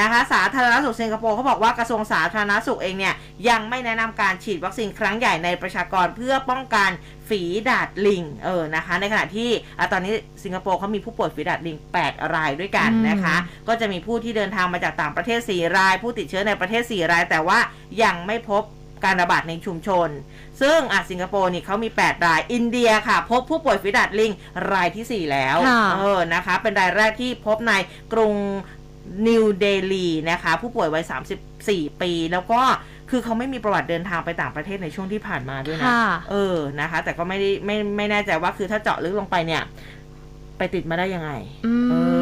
[0.00, 3.14] นะคะสาธารณสุขสิงคโปร์เขาบอกว่ากระทรวงสาธารณสุขเองเนี่ย
[3.48, 6.90] ยังไม่แนะนำการฉีดวัคซีนครั้งใหญ่ในประชากรเพื่อป้องกัน
[7.32, 10.12] ฝีดาดลิงเออนะคะ ในขณะที่อะตอนนี้
[10.44, 13.36] สิงคโปร์เขามีผู้ป่วยฝีดาดลิง 8 รายด้วยกันนะคะ
[13.68, 17.58] ก็จะมีผู้ที่เดินทางมาจากต่างประเทศ 4 ราย ผู้ติดเชื้อในประเทศ 4 ราย แต่ว่า
[18.02, 18.62] ยังไม่พบ
[19.04, 20.08] การระบาดในชุมชน
[20.62, 24.32] ซึ่งอะสิงคโปร์นี่เขามี 8 ราย อินเดียค่ะ พบผู้ป่วยฝีดาดลิง
[24.72, 27.72] รายทีสี่4 แล้วค่ะเออ นะคะ เป็นรายแรกที่พบใน
[28.12, 28.34] กรุง
[29.28, 31.04] นิวเดลีนะคะ ผู้ป่วยวัย
[31.52, 32.62] 34 ปี แล้วก็
[33.10, 39.62] คือเขาไม่มีประวัติเดินทางไปต่างประเทศในช่วงที่ผ่านมาด้วยนะค่ะเออนะคะ แต่ก็ไม่ได้ไม่ไม่แน่ใจว่าคือถ้าเจาะลึกลงไปเนี่ย
[40.58, 41.30] ไปติดมาได้ยังไง
[41.66, 41.94] อืมเอ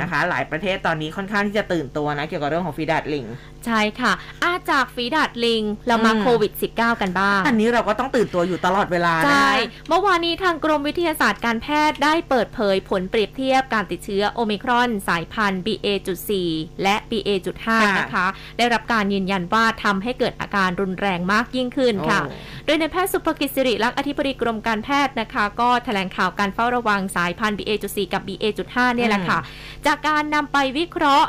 [0.00, 3.24] นะคะ หลายประเทศตอนนี้ค่อนข้างที่จะตื่นตัวนะ เกี่ยวกับเรื่องของฟีดาดลิง
[3.66, 9.52] ใช่ค่ะอาจากฝีดาดลิง เรามาอืมโควิด -19 กันบ้าง อันนี้เราก็ต้องตื่นตัวอยู่ตลอดเวลานะใช่
[9.88, 16.30] เมื่อวานนี้ทางกรมวิทยาศาสตร์การแพทย์ได้เปิดเผยผลเปรียบเทียบการติดเชื้อโอมิครอน สายพันธุ์ BA.4
[16.82, 18.26] และ BA.5 นะคะ
[18.58, 22.34] ได้รับการยืนยันว่าทำให้เกิดอาการรุนแรงมากยิ่งขึ้นค่ะโอ้
[22.66, 29.38] โดยในายแพทย์สุภกิจสิริลักษณ์อธิบดีกรมการแพทย์นะคะ ก็แถลงข่าวการเฝ้าระวังสายพันธุ์ BA.4 กับ BA.5 เนี่ยแหละค่ะ
[29.88, 31.28] จากการนำไปวิเคราะห์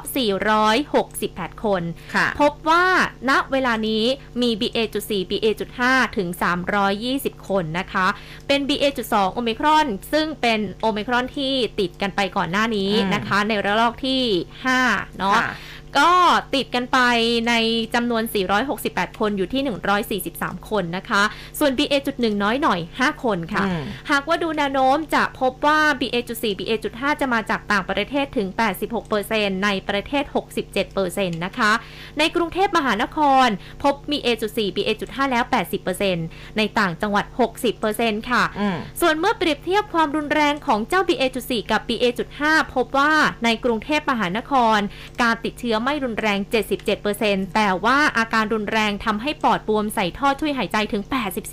[0.78, 1.84] 468 คน
[2.16, 2.86] ค่ะพบว่า
[3.30, 4.04] ณเวลานี้
[4.42, 5.82] มี BA.4 BA.5
[6.18, 6.30] ถึง
[6.90, 8.08] 320 คนนะคะ
[8.48, 14.24] เป็น BA.2 โอมิครอน ซึ่งเป็นโอมิครอนที่ติดกันไปก่อนหน้านี้อืมนะคะ ในระลอกที่
[14.74, 15.54] 5 เนาะค่ะ
[15.98, 16.12] ก็
[16.56, 17.00] ติดกันไป
[17.48, 17.54] ใน
[17.96, 18.24] จำนวน
[18.72, 19.62] 468 คนอยู่ที่
[20.32, 21.24] 143 คนนะคะ
[21.60, 28.48] ส่วน BA.1 น้อยหน่อย 5 คนค่ะอืมหากว่าดูแนวโน้มจะพบว่า BA.4 BA.5 จะมาจากต่างประเทศถึง
[29.06, 30.24] 86%ในประเทศ
[30.80, 31.72] 67%นะคะ
[32.20, 33.48] ในกรุงเทพมหานคร
[33.84, 35.44] พบ BA.4 BA.5 แล้ว
[36.02, 37.26] 80%ในต่างจังหวัด
[37.78, 42.42] 60%ค่ะอืมส่วนเมื่อเปรียบเทียบความรุนแรงของเจ้า BA.4 กับ BA.5
[42.76, 43.12] พบว่า
[43.44, 44.80] ในกรุงเทพมหานคร
[45.22, 46.40] การติดเชื้อไม่รุนแรง
[46.98, 51.04] 77%แต่ว่าอาการรุนแรงทำให้ปอดบวมใส่ท่อช่วยหายใจถึง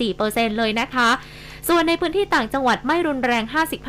[0.05, 1.09] 84%เลยนะคะ
[1.69, 3.43] ส่วนในพื้นที่ต่างจังหวัดไม่รุนแรง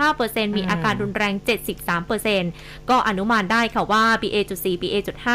[0.07, 1.35] 55%มีอาการรุนแรง
[2.13, 5.29] 73%ก็อนุมานได้ค่ะว่า BA.4 BA.5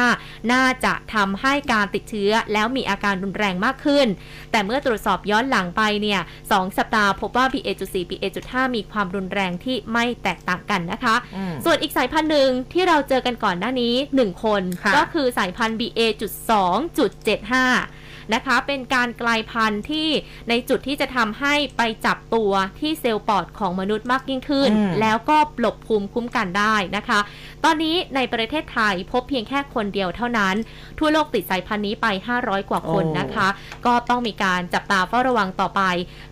[0.52, 4.08] น่าจะทำให้การติดเชื้อแล้วมีอาการรุนแรงมากขึ้น
[4.52, 18.03] แต่เมื่อตรวจสอบย้อนหลังไปเนี่ยสองสัปดาห์พบว่า BA.4 BA.5 มีความรุนแรงที่ไม่แตกต่างกันนะคะอืมส่วนอีกสายพันธุ์หนึ่งที่เราเจอกันก่อนหน้านี้ 1 คนค่ะก็คือสายพันธุ์ BA.2.75
[18.34, 20.08] นะคะ เป็นการกลายพันธุ์ที่
[20.50, 27.20] ในจุดที่จะทำให้ไปจับตัวที่เซลล์ปอดของมนุษย์มากยิ่งขึ้นอืมแล้วก็หลบภูมิคุ้มกันได้นะคะ
[27.64, 30.56] ตอนนี้ในประเทศไทยพบเพียงแค่คนเดียวเท่านั้น
[31.00, 32.08] ทั่วโลกติดสายพันธุ์นี้ไป
[32.40, 33.48] 500 กว่าคนโอ้นะคะ
[33.86, 35.82] ก็ต้องมีการจับตาเฝ้าระวังต่อไป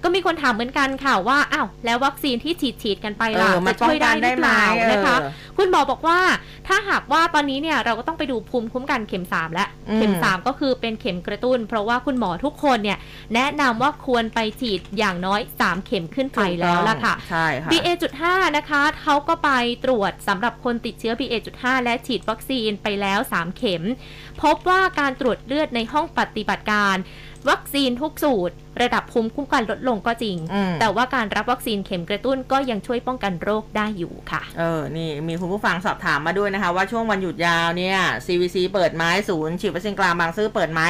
[0.04, 6.19] ก็มีคนถามเหมือนกันค่ะว่าอ้าวแล้ววัคซีนที่ฉีดฉีดๆกันไปล่ะเออมัจะนช่วยได้หรือเปล่าป้องกันได้ไหมนะคะเออคุณหมอบอกว่า
[6.67, 12.97] ถ้าหากว่าตอนนี้เนี่ยเราก็ต้องไปดูภูมิคุ้มกันเข็ม3แล้วอืมเข็ม3ก็คือเป็นเข็มกระตุ้นเพราะว่าคุณหมอทุกคนเนี่ย
[13.35, 18.23] แนะนำว่าควรไปฉีดอย่างน้อย 3 เข็มขึ้นไปแล้วล่ะค่ะใช่ค่ะ BA.5
[18.57, 19.49] นะคะเขาก็ไป
[19.85, 23.83] ตรวจสำหรับคนติดเชื้อ BA.5 และฉีดวัคซีนไปแล้ว 3 เข็ม
[24.41, 26.95] พบว่าการตรวจเลือดในห้องปฏิบัติการ
[27.49, 40.81] วัคซีนทุกสูตร ระดับภูมิคุ้มกันลดลงก็จริงอืมแต่ว่าการรับวัคซีนเข็มกระตุ้นก็ยังช่วยป้องกันโรคได้อยู่ค่ะ เออ นี่มีคุณผู้ฟังสอบถามมาด้วยนะคะ ว่าช่วงวันหยุดยาวเนี่ย CVC เปิดไหมศูนย์ฉีดวัคซีนกลางบางซื่อเปิดไหม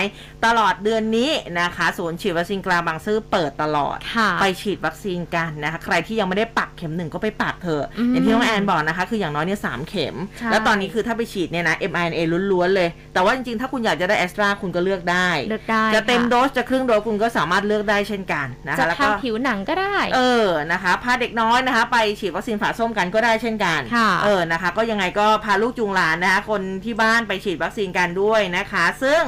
[0.45, 29.21] ตลอดเดือนนี้นะคะ ศูนย์ฉีดวัคซีนกลางบางซื่อเปิดตลอดค่ะไปฉีดวัคซีนกันนะคะ ใครที่ยังไม่ได้ปักเข็มหนึ่งก็ไปปักเถอะอืมอย่างที่น้องแอนบอกนะคะ คืออย่างน้อยเนี่ยสามเข็มใช่แล้วตอนนี้คือถ้าไปฉีดเนี่ยนะ mRNA ล้วนๆเลย แต่ว่าจริงๆถ้าคุณอยากจะได้แอสตราคุณก็เลือกได้เลือกได้จะเต็มค่โดสจะครึ่งโดสคุณก็สามารถเลือกได้เช่นกันนะจะคะแล้วทาก็งผิวหนังก็ได้ เออนะคะพาเด็กน้อยนะคะ ไปฉีดวัคซีนฝาส้มกันก็ได้เช่นกันค่ะเออนะคะ ก็ยังไงก็พาลูกจูงหลานนะคะคนที่บ้านไปฉีดวัคซีนกันด้วยนะคะ ซึ่ง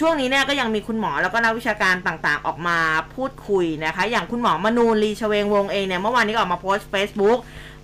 [0.00, 2.78] ช่วงนี้เนี่ยก็ยังมีคุณหมอแล้วก็นักวิชาการต่างๆ ออกมา
[3.14, 7.38] พูดคุยนะคะ อย่างคุณหมอมนูนลีชเวงวงศ์เองเนี่ยเมื่อวานนี้ก็ออกมาโพสต์ Facebook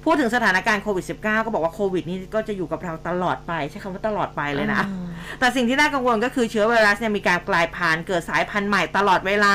[0.05, 5.10] พูดถึงสถานการณ์โควิด -19 ก็บอกว่าโควิด นี่ก็จะอยู่กับเราตลอดไป ใช้คำว่าตลอดไปเลยนะอืม
[5.41, 9.55] แต่สิ่งที่น่ากังวลก็คือเชื้อไวรัสเนี่ยมีการกลายพันธุ์เกิดสายพันธุ์ใหม่ตลอดเวลา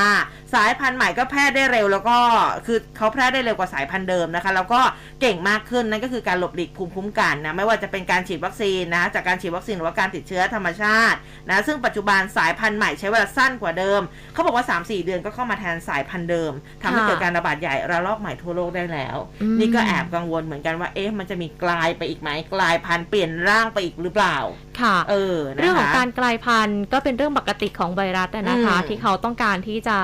[0.56, 2.17] สายพันธุ์ใหม่ก็แพร่ได้เร็ว แล้วก็
[2.65, 4.82] คือเขาแพร่ได้เร็วกว่าสายพันธุ์เดิมนะคะ แล้วก็
[5.21, 11.17] เก่งมากขึ้นนั่นก็คือการหลบหลีกภูมิคุ้มกันนะไม่ว่าจะเป็นการฉีดวัคซีนนะจากการฉีดวัคซีนหรือว่าการติดเชื้อธรรมชาติ
[11.49, 14.01] นะซึ่งปัจจุบันสายพันธุ์ใหม่ใช้เวลาสั้นกว่าเดิม
[14.34, 16.51] เขาบอกว่า 3-4 เดือนก็เข้ามาแทนสายพันธุ์เดิม
[16.82, 24.38] ทำให้ค่ะเกิดการระบาดใหญ่ระลอกใหม่ทั่วโลกได้แล้วอืมนี่ก็แอบกังวลเหมือนกันว่าเอ๊ะมันจะมีกลายไปอีกไหมกลายพันธุ์เปลี่ยนร่างไปอีกหรือเปล่า
[24.82, 29.98] ค่ะเออนะคะเรื่องของการกลายพันธุ์ก็เป็นเรื่องปกติของไวรัสอะนะคะอืมที่เขาต้องการที่จะ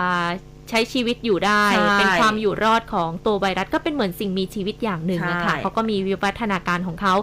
[0.70, 7.14] ใช้ชีวิตอยู่ได้ใช่เป็นความอยู่รอดของตัวไวรัสก็เป็นเหมือนสิ่งมีชีวิตอย่างหนึ่งนะคะใช่เขาก็มีวิวัฒนาการของเขา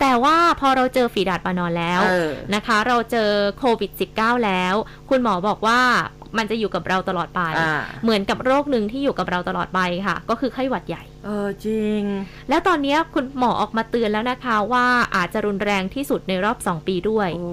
[0.00, 4.74] แต่ว่าพอเราเจอฝีดาดปานอนแล้วเออนะคะ เราเจอโควิด -19 แล้ว
[5.10, 5.80] คุณหมอบอกว่า
[6.38, 12.02] มันจะอยู่กับเราตลอดไปอ่าเหมือนกับโรคหนึ่งที่อยู่กับเราตลอดไปค่ะ ก็คือไข้หวัดใหญ่ เออจริง
[12.48, 14.86] แล้วตอนนี้คุณหมอออกมาเตือนแล้วนะคะว่า
[15.16, 17.48] อาจจะรุนแรงที่สุดในรอบ 2 ปีด้วยโอ้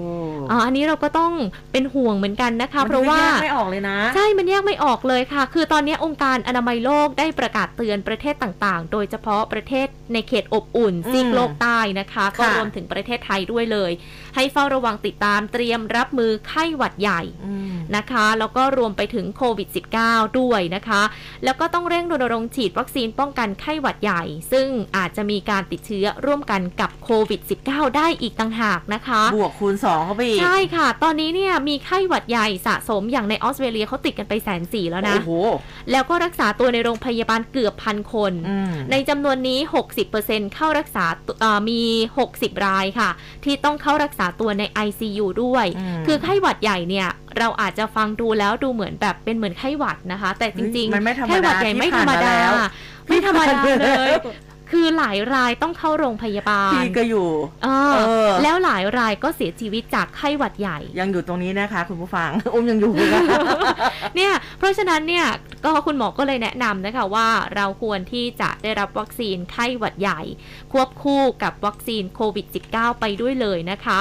[0.50, 1.32] อ๋ออันนี้เราก็ต้อง
[1.72, 13.90] เป็นห่วงเหมือนกันนะคะ เพราะว่ามันแยกไม่ออกเลยนะ ใช่มันแยกไม่ออกเลยค่ะ คือตอนนี้องค์การอนามัยโลกได้ประกาศเตือนประเทศต่างๆ โดยเฉพาะประเทศในเขตอบอุ่นอืมซีกโลกใต้นะคะ ก็ค่ะรวมถึงประเทศไทยด้วยเลย
[14.34, 19.68] ให้เฝ้าระวังติดตามเตรียมรับมือไข้หวัดใหญ่อืมนะคะแล้วก็รวมไปถึงโควิด
[20.02, 21.02] -19 ด้วยนะคะ
[21.44, 24.22] แล้วก็ต้องเร่งรณรงค์ฉีดวัคซีนป้องกันไข้หวัดใหญ่
[24.52, 35.32] ซึ่งอาจจะมีการติดเชื้อร่วมกันกับโควิด -19 ได้อีกต่างหากนะคะ บวกคูณสองเข้าไปอีก ใช่ค่ะ ตอนนี้เนี่ยมีไข้หวัดใหญ่สะสมอย่างในออสเตรเลียเขาติดกันไปแสนสี่แล้วนะ โอ้โห
[35.90, 39.58] แล้วก็รักษาตัวในโรงพยาบาลเกือบพันคนอืมในจำนวนนี้
[40.06, 41.82] 60%เข้ารักษาตัวเอ่อมี
[42.24, 43.10] 60 รายค่ะ
[43.44, 52.52] ที่ต้องเข้ารักษาตัวใน ICU ด้วยอืมคือไข้หวัดใหญ่เนี่ย เราอาจจะฟังดูแล้วดูเหมือนแบบเป็นเหมือนไข้หวัดนะคะ แต่จริงมันไม่ธรรมดาไข้หวัดใหญ่ไม่ธรรมดาที่ผ่านมาแล้ว
[53.08, 57.28] ไม่ธรรมดาที่ผ่านมาเลแล้วยคือหลายรายต้องเข้าโรงพยาบาลพี่ก็อยู่
[57.64, 63.22] เออเออแล้วหลายรายก็เสียชีวิตจากไข้หวัดใหญ่ ยังอยู่ตรงนี้นะคะ คุณผู้ฟังอุ้มยังอยู่นะ
[64.16, 65.26] เนี่ย เพราะฉะนั้นเนี่ย
[65.64, 70.20] ก็คุณหมอก็เลยแนะนำนะคะว่าเราควรที่จะได้รับวัคซีนไข้หวัดใหญ่
[70.72, 74.00] ควบคู่กับวัคซีนโควิด -19 ไปด้วยเลยนะคะ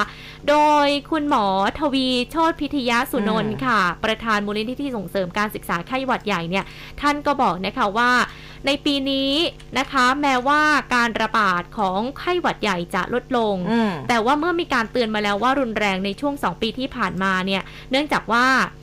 [0.50, 1.46] โดยคุณหมอ
[1.80, 6.66] ทวีโชติพิทยาสุนนท์ค่ะ ประธานมูลนิธิส่งเสริมการศึกษาไข้หวัดใหญ่เนี่ย
[7.02, 8.12] ท่านก็บอกนะคะว่า
[8.66, 9.32] ในปีนี้
[9.80, 10.62] นะคะแม้ว่า
[10.96, 18.83] การระบาดของไข้หวัดใหญ่จะลดลงอืมแต่ว่าเมื่อมีการเตือนมาแล้วว่ารุนแรงในช่วง 2 ปีที่ผ่านมาเนี่ยเนื่องจากว่าเอ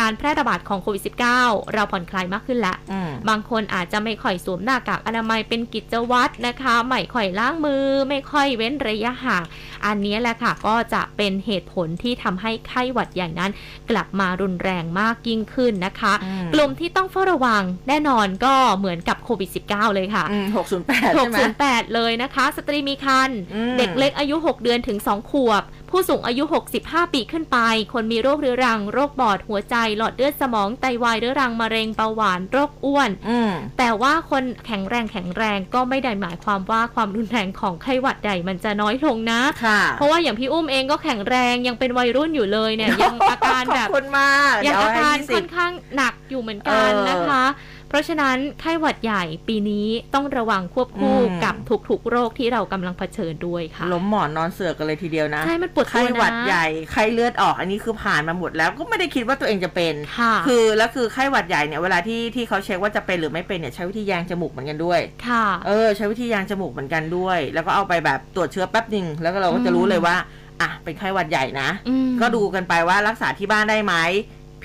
[0.00, 1.02] การแพร่ระบาดของโควิด
[1.38, 9.42] -19 เราผ่อนคลายมากขึ้นแล้วอืมบางคนอาจจะไม่ค่อยสวมหน้ากากอนามัยเป็นกิจวัตรนะคะไม่ค่อยล้างมือ ไม่ค่อยเว้นระยะห่าง
[9.86, 13.50] อันนี้แหละค่ะก็จะเป็นเหตุผลที่ทำให้ไข้หวัดใหญ่นั้น
[13.90, 26.44] กลับมารุนแรงมากยิ่งขึ้นนะคะอืมกลุ่มที่ต้องเฝ้าระวังแน่นอนก็เหมือนกับโควิด -19 เลยค่ะอืมหกศูนย์แปดใช่ไหม608 เลยนะคะ สตรีมีครรภ์อืมเด็กเล็กอายุ 6 เดือนถึง 2 ขวบผู้สูงอายุ
[26.78, 27.58] 65 ปีขึ้นไป
[27.92, 47.44] คนมีโรคเรื้อรัง โรคปอดหัวใจ หลอดเลือดสมองไตวายเรื้อรังมะเร็งเบาหวานโรคอ้วนอืมแต่ว่าคนแข็งแรงแข็งแรงก็ไม่ได้หมายความว่าความรุนแรงของไข้หวัดใหญ่มันจะน้อยลงนะค่ะเพราะว่าอย่างพี่อุ้มเองก็แข็งแรงยังเป็นวัยรุ่นอยู่เลยเนี่ยยังอาการแบบขอบคุณมากยังเดี๋วอาให้การยี่สิค่บอนข้างหนักอยู่เหมือนกันเออนะคะ
[47.88, 51.54] เพราะฉะนั้นไข้หวัดใหญ่ปีนี้ต้องระวังควบคู่อืมกับ
[51.88, 70.16] ทุกๆโรคที่เรากำลังเผชิญด้วยค่ะล้มหมอนนอนเสือกกันเลยทีเดียวนะใช่มันปวดตัวไข้หวัดนะใหญ่ไข้เลือดออกอันนี้คือผ่านมาหมดแล้วก็ไม่ได้คิดว่าตัวเองจะเป็นค่ะคือแล้วคือไข้หวัดใหญ่เนี่ยเวลาที่ที่เขาเช็คว่าจะเป็นหรือไม่เป็นเนี่ยใช้วิธีแยงจมูกเหมือนกันด้วยค่ะเออใช้วิธียางจมูกเหมือนกันด้วย แล้วก็เอาไปแบบตรวจเชื้อแป๊บหนึ่งแล้วก็เราก็จะรู้เลยว่า
[70.62, 73.94] อะเป็นไข้หวัดใหญ่นะอืมก็ดูกันไปว่ารักษาที่บ้านได้ไหม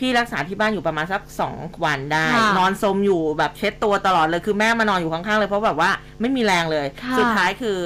[0.02, 5.90] พี่รักษาที่บ้านอยู่ประมาณสักสองวันได้ ค่ะนอนสมอยู่แบบเช็ดตัวตลอดเลยคือแม่มานอนอยู่ข้างๆเลยเพราะแบบว่า
[6.22, 7.78] ไม่มีแรงเลย ค่ะ สุดท้ายคือ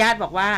[0.00, 0.48] ญาติบอกว่า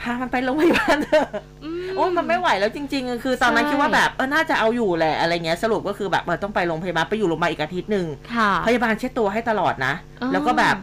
[0.00, 1.28] พามันไปโรงพยาบาลเถอะ
[1.64, 10.76] อืมโอ้มันไม่ไหวแล้วจริง ๆ คือตอนนั้นใช่ คิดว่าแบบเออน่าจะเอาอยู่แหละอะไรเงี้ยสรุปก็คือแบบเออต้องไปโรงพยาบาลไปอยู่โรงพยาบาลอีกอาทิตย์หนึ่งค่ะ พยาบาลเช็ดตัวให้ตลอดนะ อ๋อ แล้วก็แบบ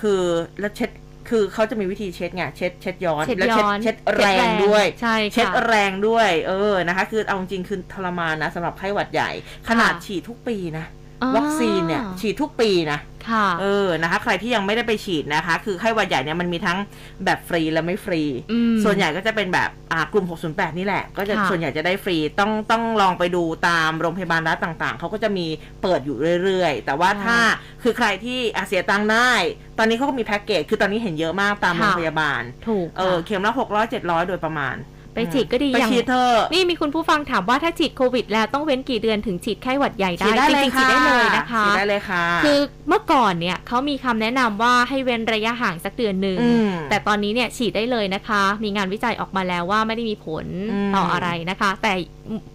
[0.00, 0.20] คือ
[0.60, 0.90] แล้วเช็ด
[1.28, 9.30] คือเขาจะมีวิธีเช็ดไงเช็ดเช็ดย้อนเช็ดแล้วย้เช็ดอนเช็ดแรงด้วยใช่ค่ะเช็ดแรงด้วย เออนะคะ คือเอาจริงๆคือทรมานนะสำหรับไข้หวัดใหญ่
[9.68, 11.03] ขนาดค่ะฉีดทุกปีนะอ๋อ
[11.36, 13.00] วัคซีนเนี่ยฉีดทุกปีนะ
[13.30, 16.78] ค่ะเออนะคะ ใครที่ยังไม่ได้ไปฉีดนะคะ คือไข้หวัดใหญ่เนี่ยมันมีทั้ง
[17.24, 18.22] แบบฟรีและไม่ฟรี
[18.52, 25.46] อืมส่วนใหญ่ก็จะเป็นแบบอ่ากลุ่ม 608 นี่แหละ ก็จะค่ะส่วนใหญ่จะได้ฟรีต้องต้องลองไปดูตามโรงพยาบาลรัฐต่างๆ เขาก็จะมี
[25.82, 27.36] เปิดอยู่เรื่อยๆ แต่ว่าถ้า
[27.82, 29.32] คือใครที่อาเสียตังค์ได้
[29.78, 34.76] ตอนนี้เขาก็มีแพ็กเกจคือตอนนี้เห็นเยอะมากตามโรงพยาบาล ถูกเออค่ะเข็มละ600 700 โดยประมาณ
[35.14, 51.92] ไปฉีดก็ดีไปอย่างฉีดเถอะนี่มีคุณผู้ฟังถามว่าถ้าฉีดโควิด แล้วต้องเว้นกี่เดือนถึงฉีดไข้หวัดใหญ่ได้ฉีดได้จเลยริงๆฉีดค่ะได้เลยนะคะฉีดได้เลยค่ะ คือเมื่อก่อนเนี่ยเขามีคำแนะนำว่าให้เว้นระยะห่างสักเดือนหนึ่งอืมแต่ตอนนี้เนี่ยฉีดได้เลยนะคะ มีงานวิจัยออกมาแล้วว่าไม่ได้มีผลอืมต่ออะไรนะคะ แต่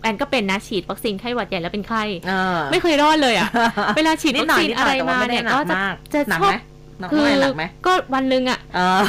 [0.01, 3.49] แอนก็เป็นนะฉีดวัคซีนไข้หวัดใหญ่แล้วเป็นไข้เออไม่เคยรอดเลยอะ
[3.97, 9.01] เวลาฉีดนิวัดคหน่อยซีนนิดหอะน่ไรอยแต่ว่ามาไม่ได้เนี่ยหนัก็กจะมากจะหนักชอบไหมหนักคืเท่าอไหร่หนักไหมก็วันหนึ่งอะเออ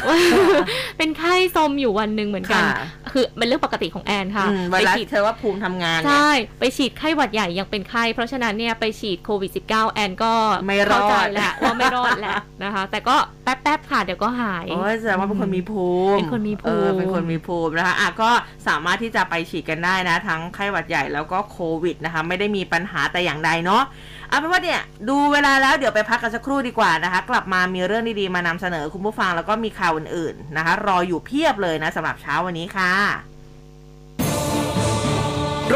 [0.99, 10.33] เป็นไข้ซมอยู่วันหนึ่งเหมือนกันค่ะคือเป็นเรื่องปกติของแอนค่ะอืมไวไปรัสฉีดเธอว่าภูมิทำงานเนี่ยใช่ไปฉีดไข้หวัดใหญ่ยังเป็นไข้เพราะฉะนั้นเนี่ยไปฉีดโควิด -19 แอนก็
[10.67, 18.31] ไม่รอดเข้าใจแหละว่าไม่รอดแหละนะคะ แต่ก็แป๊บๆค่ะเดี๋ยวก็หายโอ้ยแสดงว่าเป็นคนมีภูมิเป็นคนมีภูมิเออเป็นคนมีภูมินะคะอะก็
[18.69, 23.83] สามารถที่จะไปฉีดกันได้นะ ทั้งไข้หวัดใหญ่แล้วก็โควิดนะคะ ไม่ได้มีปัญหาแต่อย่างใดเนาะ
[24.31, 32.93] เอาเป็นว่าเนี่ยดูเวลาแล้วเดี๋ยวไปพักกันสักครู่ดีกว่านะคะ กลับมามีเรื่องดีๆ มานำเสนอคุณผู้ฟังแล้วก็มีข่าวอื่นๆนะคะ รออยู่เพียบเลยนะสำหรับเช้าวันนี้ค่ะ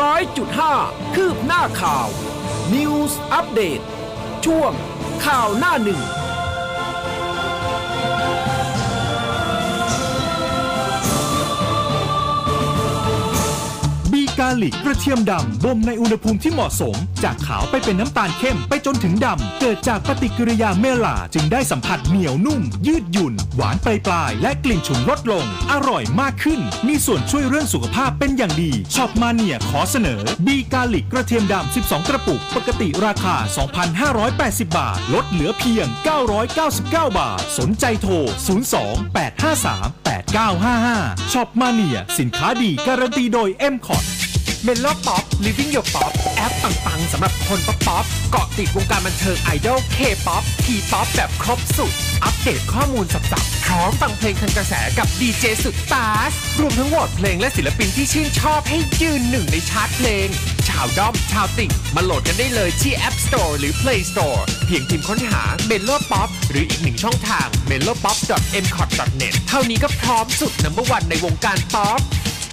[0.00, 0.72] ร้อยจุดห้า
[1.14, 2.08] คืบหน้าข่าว
[2.74, 3.84] News Update
[4.46, 4.72] ช่วง
[5.26, 6.00] ข่าวหน้าหนึ่ง
[14.40, 33.36] กาลิกกระเทียมดำบ่มในอุณหภูมิที่เหมาะสม จากขาวไปเป็นน้ำตาลเข้มไปจนถึงดำ เกิดจากปฏิกิริยาเมลาจึงได้สัมผัสเหนียวนุ่ม ยืดหยุ่น หวานปลายปลายและกลิ่นฉุนลดลง อร่อยมากขึ้น มีส่วนช่วยเรื่องสุขภาพเป็นอย่างดี Shop Mania ขอเสนอบีกาลิกกระเทียมดำ 12 กระปุก ปกติราคา
[34.06, 35.86] 2,580 บาท ลดเหลือเพียง
[36.52, 38.12] 999 บาท สนใจโทร
[38.74, 44.33] 02 853 8955 Shop Mania สินค้าดีการันตีโดย m c o t
[44.64, 51.92] Mellow Pop Living Your Pop แอปปังๆสำหรับคนป๊อปป๊อปเกาะติดวงการบันเทิงไอดอล K-pop T-pop แบบครบสุด
[52.24, 60.29] อัปเดตข้อมูลสับๆพร้อมฟังเพลงทันกระแสกับดีเจสุดต๊าช รวมทั้งโหวตเพลงและศิลปินที่ชื่นชอบให้ยืนหนึ่งในชาร์ตเพลง
[60.68, 67.77] ชาวด้อมชาวติ่งมาโหลดกันได้เลยที่ App Store หรือ Play Store เพียงพิมพ์ค้นหา m e l o Pop หรืออีกหนึ่งช่องทาง m e
[67.87, 68.18] l o p o p m
[68.77, 68.88] c o t
[69.20, 72.00] n e t เท่านี้ก็พร้อมสุด number one ในวงการป๊อป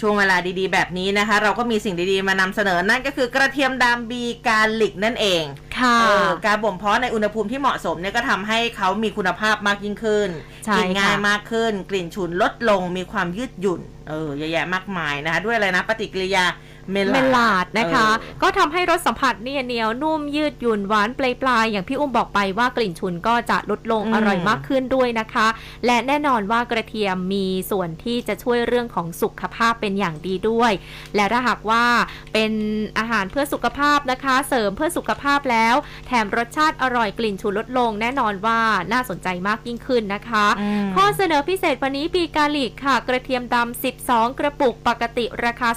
[0.00, 5.44] ช่วงเวลาดีๆ แบบนี้นะคะ เราก็มีสิ่งดีๆมานำเสนอนั่นก็คือกระเทียมดำบีกาลิกนั่นเอง
[5.78, 10.28] ค่ะเออการบ่มเพาะในอุณหภูมิที่เหมาะสมเนี่ยก็ทำให้เขามีคุณภาพมากยิ่งขึ้น
[10.64, 16.44] ใช่กิง่ายค่ะมากขึ้น กลิ่นฉุนลดลงมีความยืดหยุ่นเออเยอะแยะมากมายนะคะ ด้วยอะไรนะปฏิกิริยา
[16.92, 25.46] เมลาเมดลาดนะคะเออก็ทำให้รสสัมผัสเนี่ยเหนียวนุ่มยืดหยุ่นหวานปลายๆอย่างพี่อุ้มบอกไปว่ากลิ่นฉุนก็จะลดลงอืมอร่อยมากขึ้นด้วยนะคะ
[25.86, 30.72] และแน่นอนว่ากระเทียมมีส่วนที่จะช่วยเรื่องของสุขภาพเป็นอย่างดีด้วย
[31.16, 31.84] และถ้าหากว่า
[32.32, 32.52] เป็น
[32.98, 35.74] อาหารเพื่อสุขภาพนะคะ เสริมเพื่อสุขภาพแล้ว
[36.06, 38.60] แถมรสชาติอร่อยกลิ่นฉุนลดลง แน่นอนว่า
[38.92, 45.68] น่าสนใจมากยิ่งขึ้นนะคะอืมข้อเสนอพิเศษวันนี้ปีกาลิกค่ะ กระเทียมดำ12 กระปุกปกติราคา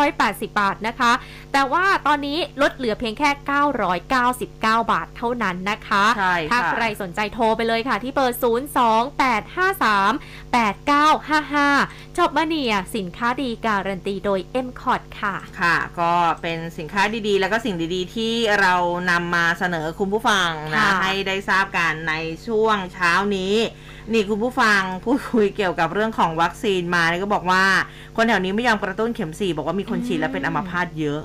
[0.00, 1.12] 2,580บาทนะคะ
[1.52, 3.30] แต่ว่าตอนนี้ลดเหลือเพียงแค่
[4.10, 8.46] 999 บาทเท่านั้นนะคะใช่ถ้าค่ะใครสนใจโทรไปเลยค่ะที่เบอร์ 02853
[10.56, 18.74] 8955จบมาเนียสินค้าดีการันตีโดย m c o t ค่ะ ค่ะ ก็เป็นสินค้าดีๆ แล้วก็สิ่งดีๆ ที่เรา
[19.10, 22.14] นำมาเสนอคุณผู้ฟังนะค่ะให้ได้ทราบกันใน
[22.46, 23.54] ช่วงเช้านี้
[24.12, 27.64] นี่คุณผู้ฟังพูดคุยเกี่ยวกับเรื่องของวัคซีนมาเนี่ยก็บอกว่า
[28.16, 31.22] คนแถวนี้ไม่ยอมกระตุ้นเข็มสี่บอกว่ามีคนฉีดแล้วเป็นอัมพาตเยอะ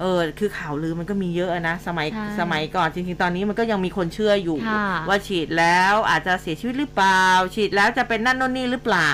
[0.00, 9.12] เออคือข่าวลือมันก็มีเยอะนะสมัยใช่สมัยก่อนจริงๆ ตอนนี้มันก็ยังมีคนเชื่ออยู่ค่ะว่าฉีดแล้วอาจจะเสียชีวิตหรือเปล่า ฉีดแล้วจะเป็นนั่นโน่นนี่หรือเปล่า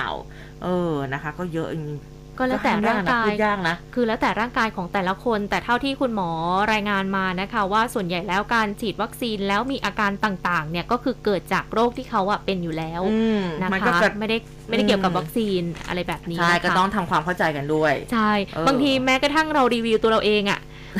[0.63, 6.29] เออนะคะ ก็เยอะจริงๆ ก็แล้วแต่ร่างกายพูดยากนะคือแล้วแต่ร่างกายของแต่ละคน แต่เท่าที่คุณหมอ
[6.73, 20.59] รายงานมานะคะ ว่าส่วนใหญ่แล้วการฉีดวัคซีนแล้วมีอาการต่างๆ เนี่ยก็คือเกิดจากโรคที่เขาอะเป็นอยู่แล้วอืมนะมันก็คะเกิดไม่ได้ไม่ได้เกี่ยวกับอืมวัคซีนอะไรแบบนี้ใช่นะคะก็ต้องทำความเข้าใจกันด้วย ใช่เออบางทีแม้กระทั่งเรารีวิวตัวเราเองอะ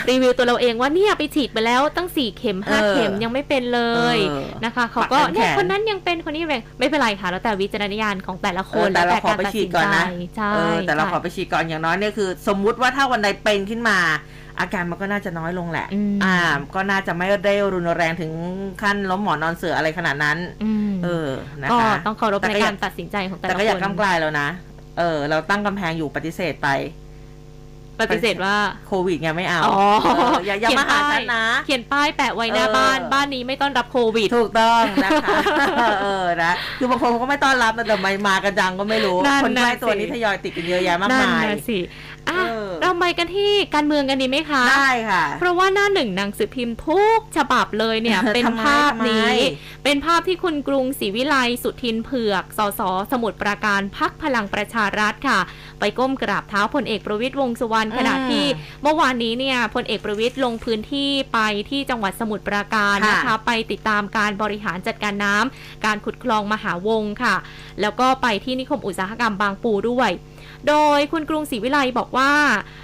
[0.09, 3.81] รีวิวตัวเราเองว่าเนี่ยไปฉีดไปแล้วตั้งสี่เข็มห้าเออเข็มยังไม่เป็นเล
[4.15, 13.99] ยเออนะคะเขาก็ปักแขนเนี่ยคนนั้นยังเป็นคนนี้ยังไม่เป็นไรค่ะ แล้วแต่วิจารณญาณของแต่ละคเอนอแต่เราขอไปตัดฉีสิดก่อนนะใจใช่เออแต่เราขอค่ะไปฉีดก่อนอย่างน้อยเนี่ยคือ สมมุติว่าถ้าวันใดเป็นขึ้นมา
[14.59, 16.35] อาการมันก็น่าจะน้อยลงแหละอืมอ่า
[16.75, 18.31] ก็น่าจะไม่ได้รุนแรงถึง
[18.81, 21.29] ขั้นล้มหมอนนอนเสืออะไรขนาดนั้นอืมเออ
[21.61, 24.47] นะก็คะ ต้องเคารพแต่ในก็อการยากตัดสินใจของแต่แต่ละก็อยากคนกำกลายแล้วนะ
[24.99, 26.69] เออ เราตั้งกำแพงอยู่ปฏิเสธไป
[27.99, 28.55] ปฏิเสธว่า
[28.87, 30.09] โควิดไงไม่เอาอ๋อเอ
[30.39, 35.37] ออย่าอย่าเขียนมาหาป้ายฉันนะ เขียนป้ายแปะไว้หน้าเออบ้านบ้านนี้ไม่ต้อนรับโควิด ถูกต้องนะคะ
[36.01, 41.79] เออนะคือบางคนเขาก็ไม่ต้อนรับนะแต่ไม่มากันจังก็ไม่รู้นั่นคนใกล้น่ะตัวสินี้ทยอยติดกันเยอะแยะมากนั่นมายนะสิ
[42.29, 55.39] อะเออเราไปกันที่การเมืองกันดีไหมคะได้ค่ะ เพราะว่าหน้าหนึ่งหนังสือพิมพ์ทุกฉบับเลยเนี่ยเป็นทำไมภาพนี้ทำไมเป็นภาพที่คุณกรุงศรีวิไลสุทินเผือกสสสมุทรปราการพักพลังประชารัฐค่ะ
[55.79, 58.45] ไปก้มกราบเท้าพลเอกประวิตยวงษ์สุวรรณขณะที่
[58.83, 61.39] เมื่อวานนี้เนี่ยพลเอกประวิตยลงพื้นที่ไป
[61.69, 67.35] ที่จังหวัดสมุทรปราการค่ะนะคะไปติดตามการบริหารจัดการน้ำการขุดคลองมหาวงค่ะ
[67.81, 70.09] แล้วก็ไปที่นิคมอุตสาหกรรมบางปูด้วย
[70.67, 72.31] โดยคุณกรุงศรีวิไลบอกว่า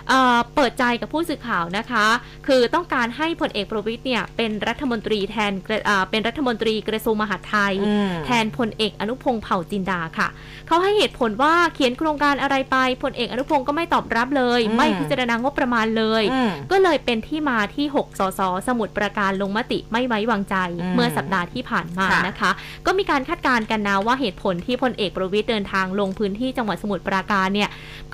[0.10, 2.06] เอ่อเปิดใจกับผู้สื่อข่าวนะคะ
[2.48, 10.28] คือต้องการให้พลเอกประวิตยเนี่ยเป็นรัฐมนตรีแทนกระอ่าเป็นรัฐมนตรีกระทรวงมหาดไทยอืมแทนพลเอกอนุพงศ์เผ่าจินดาค่ะ
[10.68, 22.52] เขาให้เหตุผลว่าเขียนโครงการอะไรไปพลเอกอนุพงศ์ก็ไม่ตอบรับเลยอืมไม่พิจารณางบประมาณเลยอืมก็เลยเป็นที่มาที่6สสสมุทรปราการลงมติไม่ไว้วางใจอืมเมื่อสัปดาห์ที่ผ่านมาค่ะนะคะ
[22.86, 27.65] ก็มีการคาดการณ์กันนะว่าเหตุผลที่พลเอกประวิตยเดินทางลงพื้นที่จังหวัดสมุทรปราการเนี่ย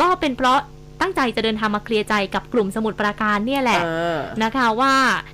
[0.01, 0.59] ก็เป็นเพราะ
[1.01, 4.93] ตั้งใจจะเดินทางมาเคลียร์ใจกับกลุ่มสมุทรปราการเนี่ยแหละเออนะคะว่า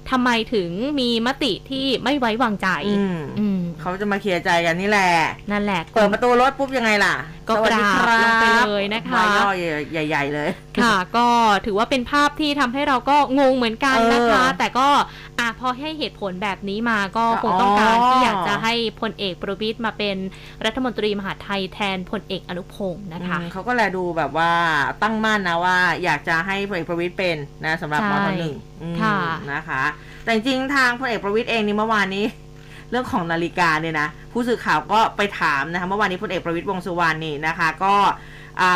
[0.09, 5.11] ทำไมถึงมีมติที่ไม่ไว้วางใจอืมอืมเขาจะมาเคลียร์ใจกันนี่แหละ
[5.51, 7.15] นั่นแหละเปิดประตูรถปุ๊บยังไงล่ะ
[7.47, 9.49] ก็สวัสดีกราบลงไปเลยนะคะใบย่อ
[9.91, 10.49] ใหญ่ ๆ เลย
[10.81, 11.27] ค่ะ ก็
[11.65, 14.87] ถือว่าเป็นภาพที่ทำให้เราก็งงเหมือนกันนะคะเออแต่ก็
[15.39, 20.17] อะพอให้เหตุผลแบบนี้มาก็อ๋อคงต้องการที่อยากจะให้พลเอกประวิตยมาเป็น
[20.65, 24.51] รัฐมนตรีมหาดไทยแทนพลเอกอนุพงศ์นะคะอืมเขาก็แลดูแบบว่า
[25.01, 29.17] ตั้งมั่นนะว่าอยากจะให้พลเอกประวิตยเป็นนะสำหรับใช่มทหนึ่งอืมค่ะ
[29.53, 29.83] นะคะ
[30.23, 32.25] แต่จริงๆทางพลเอกประวิตยเองนี่เมื่อวานนี้
[32.89, 37.95] เรื่องของนาฬิกาเนี่ยนะผู้สื่อข่าวก็ไปถามนะคะเมื่อวานนี้พลเอกประวิตยวงษ์สุวรรณนี่นะคะ ก็
[38.61, 38.71] อ่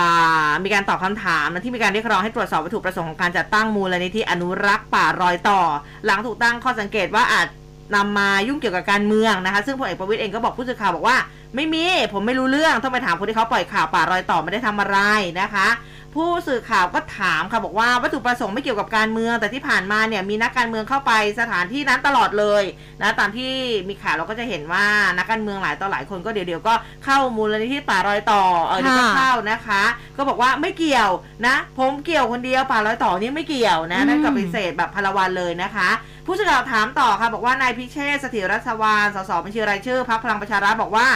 [0.48, 5.62] ามีการตอบคำถามนะที่มีการเรียกร้องให้ตรวจสอบวัตถุประสงค์ของการจัดตั้งมูลนิธิอนุรักษ์ป่ารอยต่อ
[6.06, 7.48] หลังถูกตั้งข้อสังเกตว่าอาจ
[7.96, 11.18] นำมายุ่งเกี่ยวกับการเมืองนะคะ ซึ่งพลเอกประวิตยเองก็บอกผู้สื่อข่าวบอกว่า
[11.56, 14.98] ไม่มี ผมไม่รู้เรื่องต้องไปถามคนที่เขาปล่อยข่าวป่ารอยต่อไม่ได้ทำอะไร
[15.42, 15.68] นะคะ
[16.16, 22.64] ผู้สื่อข่าวก็ถามค่ะบอกว่าวัตถุประสงค์ไม่เกี่ยวกับการเมือง แต่ที่ผ่านมาเนี่ยมีนักการเมืองเข้าไปสถานที่นั้นตลอดเลย
[23.02, 23.52] นะตามที่
[23.90, 24.86] มีข่าวเราก็จะเห็นว่า
[25.18, 26.74] นักการเมืองหลายต่อหลายคนก็เดี๋ยวเดี๋ยวๆก็
[27.06, 29.84] เข้ามูลนิธิป่ารอยต่อเออเดี๋ยวก็ค่ะเข้านะคะ
[30.18, 31.12] ก็บอกว่าไม่เกี่ยว
[31.48, 35.90] นะ ผมเกี่ยวคนเดียวป่ารอยต่อนี่ไม่เกี่ยวนะนั่นกับปฏิเสธแบบพลวันเลยนะคะ
[36.26, 41.08] ผู้สื่อข่าวถามต่อค่ะบอกว่านายพิเชษฐ์เสถียรรัศวานสสบัญชีรายชื่อพรรคพลังประชารัฐบอกว่า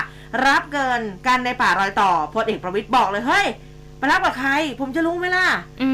[0.45, 3.47] รับเกินกันในป่ารอยต่อพลเอกประวิตยบอกเลยเฮ้ย
[4.06, 4.51] ไปรับกับใคร
[4.82, 5.45] ผมจะรู้ไหมล่ะ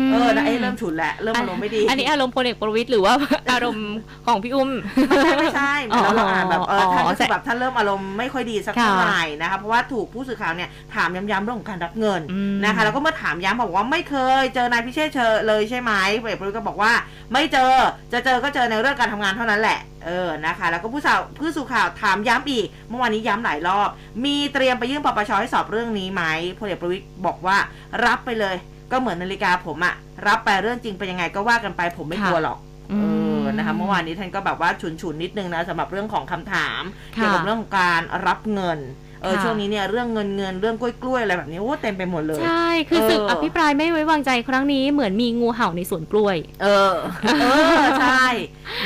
[0.03, 3.13] มเออนะไอ้เริ่มฉุนแหละ เริ่มอารมณ์ไม่ดี อันนี้อารมณ์พลเอกประวิตยหรือว่า
[3.51, 3.89] อารมณ์
[4.27, 4.69] ของพี่อุ้ม
[5.07, 15.91] ไม่ใช่ไม่ใช่เหมือนเราอ่านแบบเออท่านก็อ๋อคือแบบท่านเริ่มอารมณ์ไม่ค่อยดีสักค่ะเท่าไหร่นะคะ เพราะว่าถูกผู้สื่อข่าวเนี่ยถามย้ำๆเรื่องของการรับเงินอืมนะคะ แล้วก็เมื่อถามย้ำบอกว่าไม่เคยเจอนายพิเชษฐ์เชอเลยใช่ไหม
[16.21, 16.91] พลเอกประวิตยก็บอกว่า
[17.31, 17.71] ไม่เจอ
[18.13, 23.89] จะเจอก็เจอในเรื่องการทำงานเท่านั้นแหละ เออนะคะ แล้วก็ผู้สื่อผู้สื่อข่าวถามย้ำอีก เมื่อวานนี้ย้ำหลายรอบ
[24.25, 26.23] มีเตรียมไปยื่นปปชให้สอบเรื่องนี้ไหม
[26.59, 27.57] พลเอกประวิตยบอกว่า
[28.05, 28.55] รับไปเลย
[28.91, 29.95] ก็เหมือนนาฬิกาผมอะ
[30.27, 32.57] รับไปเรื่องจริงเป็นยังไงก็ว่ากันไปผมไม่กลัวหรอก
[32.91, 33.03] อืเอ
[33.37, 36.81] มอนะคะเมื่อวานนี้ท่านก็แบบว่าฉุนฉุนๆนิดนึงนะสำหรับเรื่องของคำถาม
[37.17, 38.79] ค่ะเกี่ยวกับเรื่องของการรับเงิน
[39.21, 46.93] เออค่ะช่วงนี้เนี่ยเรื่องเงินเงินเรื่องกล้วยกล้วยๆอะไรแบบนี้โอ้เต็มไปหมดเลย ใช่ คือศึกเอออภิปรายไม่ไว้วางใจครั้งนี้เหมือนมีงูเห่าในสวนกล้วย เออ
[47.23, 47.45] เอ
[47.81, 48.27] อ ใช่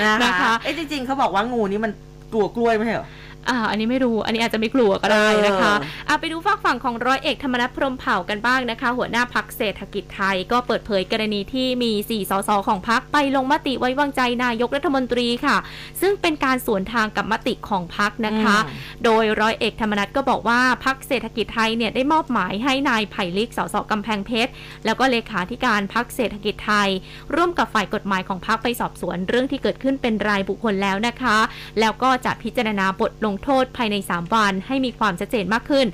[0.02, 1.92] นะนะคะคะ เอ้จริงๆเขาบอกว่างูนี่มัน
[2.34, 3.08] กลัวกล้วยไม่ใช่เหรอ
[3.50, 15.58] อ่าอันนี้ไม่รู้ อันนี้อาจจะไม่กลัวก็ได้นะคะเอออะไปดูฝากฝั่งของร้อยเอกธรรมนัฐพรหมเผ่ากันบ้างนะคะ หัวหน้าพักเศรษฐกิจไทย ก็เปิดเผยกรณีที่มี 4 สสของพักไปลงมติไว้วางใจนายกรัฐมนตรีค่ะ
[16.02, 18.72] ซึ่งเป็นการสวนทางกับมติของพักนะคะอื
[19.02, 24.52] มโดยร้อยเอกธรรมนัฐก็บอกว่าพักเศรษฐกิจไทยเนี่ยได้มอบหมายให้นายไผ่ลิกสสกำแพงเพชร
[24.86, 26.90] แล้วก็เลขาธิการพักเศรษฐกิจไทย
[27.36, 31.38] ร่วมกับฝ่ายกฎหมายของพักไปสอบสวนเรื่องที่เกิดขึ้นเป็นรายบุคคลแล้วนะคะ
[31.80, 35.88] แล้วก็จะพิจารณาบทลงโทษภายใน 3 วัน ให้มีความชัดเจนมากขึ้น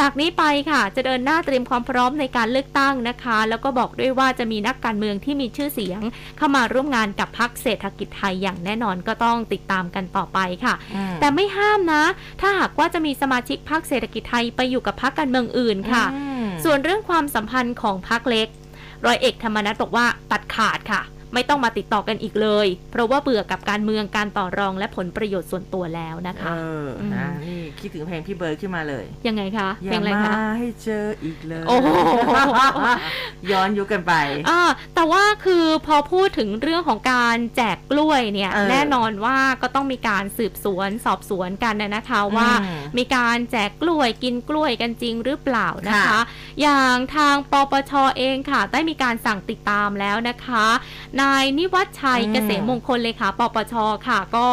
[0.00, 6.00] จากนี้ไปค่ะ จะเดินหน้าเตรียมความพร้อมในการเลือกตั้งนะคะ แล้วก็บอกด้วยว่าจะมีนักการเมืองที่มีชื่อเสียง
[6.36, 12.02] เข้ามาร่วมงานกับพักเศรษฐกิจไทยอย่างแน่นอนก็ต้องติดตามกันต่อไปค่ะอืมแต่ไม่ห้ามนะ
[12.40, 18.48] ถ้าหากว่าจะมีสมาชิกพรรคเศรษฐกิจไทยไปอยู่กับพรรคการเมืองอื่นค่ะอืมส่วนเรื่องความสัมพันธ์ของพรรคเล็ก
[19.04, 21.02] ร้อยเอกธรรมนัฐบอกว่าตัดขาดค่ะ
[21.34, 26.54] ไม่ต้องมาติดต่อกันอีกเลย เพราะว่าเบื่อกับการเมืองการต่อรองและผลประโยชน์ส่วนตัวแล้วนะเอคะ
[27.00, 31.88] อนะนี่คิดถึงเพลงพี่เบิร์ดขึ้นมาเลย ยังไงคะอเพลย่างอะไรมาคะให้เจออีกเลย โอ้โห
[33.50, 34.12] ย้อนยุคกันไป
[34.50, 34.62] อ่า
[34.94, 46.20] แต่ว่าคือพอพูดถึงเรื่องของการแจกกล้วยเนี่ยเออแน่นอนว่าก็ต้องมีการสืบสวนสอบสวนกันนะนะคะว่าอืมมีการแจกกล้วยกินกล้วยกันจริงหรือเปล่านะคะค่ะ
[46.62, 50.66] อย่างทางปปชเองค่ะ ได้มีการสั่งติดตามแล้วนะคะ
[51.20, 53.74] นายนิวัฒชัยอืมเกษมมงคลเลขาปปช
[54.08, 54.48] ค่ะ ก็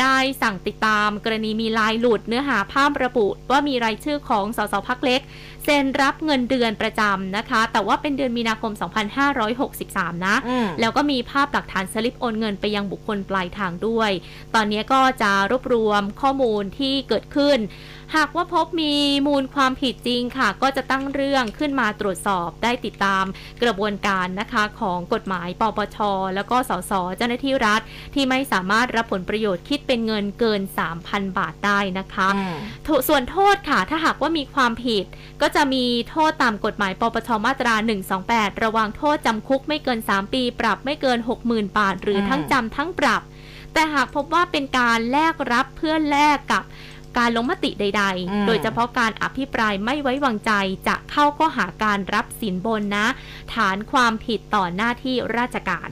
[0.00, 5.20] ได้สั่งติดตามกรณีมีลายหลุดเนื้อหาภาพระบุว่ามีรายชื่อของสสพักเล็ก
[5.64, 8.72] เซ็นรับเงินเดือนประจำนะคะ แต่ว่าเป็นเดือนมีนาคม
[9.48, 14.10] 2563 นะอืมแล้วก็มีภาพหลักฐานสลิปโอนเงินไปยังบุคคลปลายทางด้วย
[14.54, 17.58] ตอนนี้ก็จะรวบรวมข้อมูลที่เกิดขึ้น
[18.16, 18.94] หากว่าพบมี
[19.26, 23.24] มูลความผิดจริงค่ะ ก็จะตั้งเรื่องขึ้นมาตรวจสอบได้ติดตาม
[23.62, 25.98] กระบวนการนะคะของกฎหมายปปช
[26.34, 27.80] แล้วก็สสเจ้าหน้าที่รัฐ
[28.14, 30.60] ที่ไม่สามารถรับผลประโยชน์คิดเป็นเงินเกิน
[30.98, 32.54] 3,000 บาทได้นะคะอืม
[32.84, 35.04] โทส่วนโทษค่ะ ถ้าหากว่ามีความผิด
[35.40, 37.74] ก็จะมีโทษตามกฎหมายปปชมาตรา
[38.18, 43.22] 128 ระวังโทษจำคุกไม่เกิน 3 ปี ปรับไม่เกิน 60,000 บาท หรืออมทั้งจำทั้งปรับ
[43.72, 46.64] แต่หากพบว่าเป็นการแลกรับเพื่อแลกกับ
[47.18, 50.52] การลงมติใดอืมๆโดยเฉพาะการอภิปรายไม่ไว้วางใจ
[50.88, 53.06] จะเข้าข้อหาการรับสินบนนะ
[53.54, 55.88] ฐานความผิดต่อหน้าที่ราชการ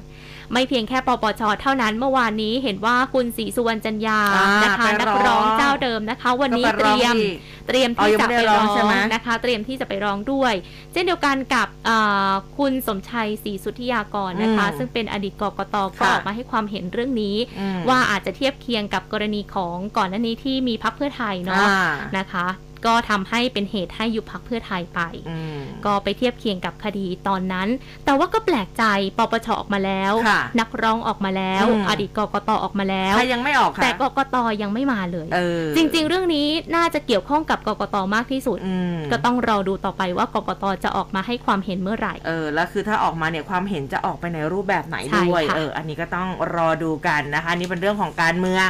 [0.52, 7.36] ไม่เพียงแค่ปปชเท่านั้นเมื่อวานนี้เห็นว่าคุณศรีสุวรรณจันยาอ่านนะคะไปนักร้ร้อองงเจ้าเดิมนะคะ วันนี้ก็ไปเตร้องรียมอีก
[7.68, 10.54] เตรียมอ๋อที่ยังจะไม่ไปได้ร้ร้อองงใช่ไหมนะคะ เตรียมที่จะไปร้องด้วย
[10.92, 22.46] เช่นเดียวกันกับอ่าคุณสมชัยศรีสุทธิยากรนะคะอืมซึ่งเป็นอดีตกกตก็ค่ะออกมาให้ความเห็นเรื่องนี้อืมว่าอาจจะเทียบเคียงกับกรณีของก่อนหน้านี้ที่มีพักเพื่อไทยเนาะอ่านะคะ
[22.86, 27.68] ก็ทำให้เป็นเหตุให้ยุบพักเพื่อไทยไปอืมก็ไปเทียบเคียงกับคดีตอนนั้น
[28.04, 28.84] แต่ว่าก็แปลกใจ
[29.18, 48.68] ปปชออกมาแล้วค่ะนักร้องออกมาแล้วอืมอดีตกกตออกมาแล้วใครยังไม่ออกค่ะแต่กกตยังไม่มาเลยเออจริง ๆ เรื่องนี้น่าจะเกี่ยวข้องกับกกตมากที่สุดอืมก็ต้องรอดูต่อไปว่ากกตจะออกมาให้ความเห็นเมื่อไหร่เออแล้วคือถ้าออกมาเนี่ยความเห็นจะออกไปในรูปแบบไหนใช่ด้วยค่ะเอออันนี้ก็ต้องรอดูกันนะคะอันนี่เป็นเรื่องของการเมือง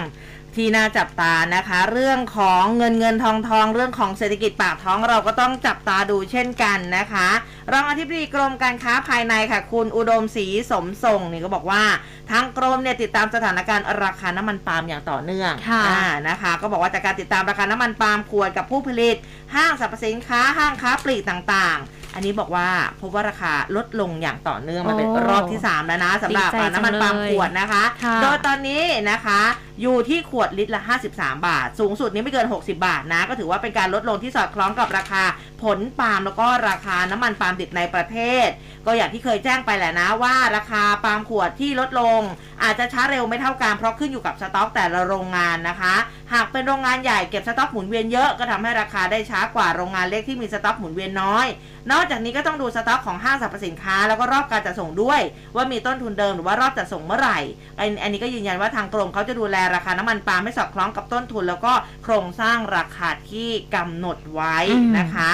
[0.57, 7.29] ที่น่าจับตานะคะ เรื่องของเงินเงินทองทองเรื่องของเศรษฐกิจปากท้องเราก็ต้องจับตาดูเช่นกันนะคะ
[7.73, 11.83] รองอธิบดีกรมการค้าภายในค่ะ คุณอุดมศรีสมทรงนี่ก็บอกว่า
[12.31, 19.17] ทางกรมเนี่ยติดตามสถานการณ์ราคาน้ำมันปาล์มอย่างต่อเนื่องค่ะอ่านะคะ ก็บอกว่าจากการติดตามราคาน้ำมันปาล์มขวดกับผู้ผลิต
[19.55, 22.69] ห้างสรรพสินค้าห้างค้าปลีกต่างๆ อันนี้บอกว่า
[23.01, 29.41] พบว่าราคาลดลงอย่างต่อเนื่องมาเป็นโอ้รอบที่ 3 แล้วนะสำหรับดีใจจังน้ำมันปาล์มเลยขวดนะคะ ค่ะ โดยตอนนี้นะคะ
[29.83, 30.81] อยู่ที่ขวดลิตรละ
[31.15, 35.23] 53 บาท สูงสุดนี้ไม่เกิน 60 บาทนะ ก็ถือว่าเป็นการลดลงที่สอดคล้องกับราคา
[35.63, 38.49] ผลปาล์มแล้วก็ราคาน้ำมันปาล์มดิบในประเทศ
[38.87, 42.21] ก็อย่างที่เคยแจ้งไปแหละนะว่าราคาปาล์มขวดที่ลดลง
[42.63, 45.95] อาจจะช้าเร็วไม่เท่ากันเพราะขึ้นอยู่กับสต็อกแต่ละโรงงานนะคะ
[46.33, 51.47] หากเป็นโรงงานใหญ่เก็บสต็อกหมุนเวียนเยอะก็ทำให้ราคาได้ช้ากว่าโรงงานเล็กที่มีสต็อกหมุนเวียนน้อย
[51.93, 55.21] นอกจากนี้ก็ต้องดูสต็อกของห้างสรรพสินค้า แล้วก็รอบการจัดส่งด้วย
[55.55, 57.39] ว่ามีต้นทุนเดิมหรือว่ารอบจัดส่งเมื่อไหร่
[57.79, 61.73] อันอันนี้ก็ยืนยันว่าทางกรมเขาจะดูแลราคาน้ำมันปาล์มให้สอดคล้องกับต้นทุน แล้วก็
[62.05, 64.57] โครงสร้างราคาที่กำหนดไว้
[64.99, 65.33] นะคะ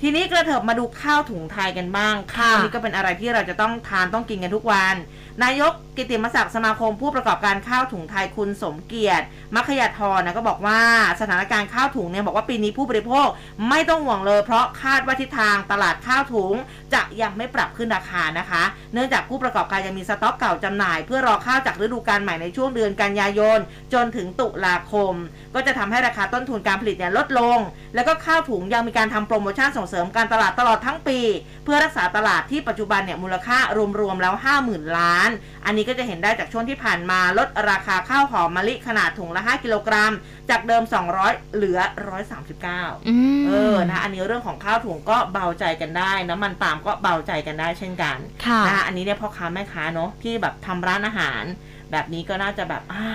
[0.00, 4.96] ทีนี้กระเถิบมาดูข้าวถุงไทยกันบ้าง ข้าวนี่ก็เป็นอะไรที่เราจะต้องทานต้องกินกันทุกวัน
[5.44, 9.24] นายกกิติมศักดิ์สมาคมผู้ประกอบการข้าวถุงไทยคุณสมเกียรติ
[9.56, 10.80] มัคยาธรนะก็บอกว่า
[11.20, 13.28] สถานการณ์ข้าวถุงเนี่ยบอกว่าปีนี้ผู้บริโภค
[13.68, 16.54] ไม่ต้องห่วงเลย เพราะคาดว่าทิศทางตลาดข้าวถุง
[16.94, 18.62] จะยังไม่ปรับขึ้นราคานะคะ
[18.92, 23.58] เนื่องจากผู้ประกอบการยังมีสต็อกเก่าจำหน่าย เพื่อรอข้าวจากฤดูกาลใหม่ในช่วงเดือนกันยายน
[23.92, 25.14] จนถึงตุลาคม
[25.54, 27.58] ก็จะทำให้ราคาต้นทุนการผลิตเนี่ยลดลง
[27.94, 31.18] แล้วก็ข้าวถุงยังมีการทำโปรโมชั่นส่งเสริมการตลาดตลอดทั้งปี
[31.64, 33.58] เพื่อรักษาตลาดที่ปัจจุบันเนี่ยมูลค่า
[34.00, 34.34] รวมๆแล้ว
[34.64, 35.25] 50,000 ล้าน
[35.66, 40.14] อันนี้ก็จะเห็นได้จากช่วงที่ผ่านมาลดราคาข้าวหอมมะลิขนาดถุงละ 5 กิโลกรัม
[40.50, 40.82] จากเดิม
[41.18, 41.80] 200 เหลือ
[42.44, 48.16] 139อืมเออนะอันนี้เรื่องของข้าวถุงก็เบาใจกันได้น้ำมันปาล์มก็เบาใจกันได้เช่นกัน
[48.46, 51.42] ค่ะนะอันนี้เนี่ยพ่อค้าแม่ค้าเนาะที่แบบทำร้านอาหาร
[51.90, 53.06] แบบนี้ก็น่าจะแบบอ่า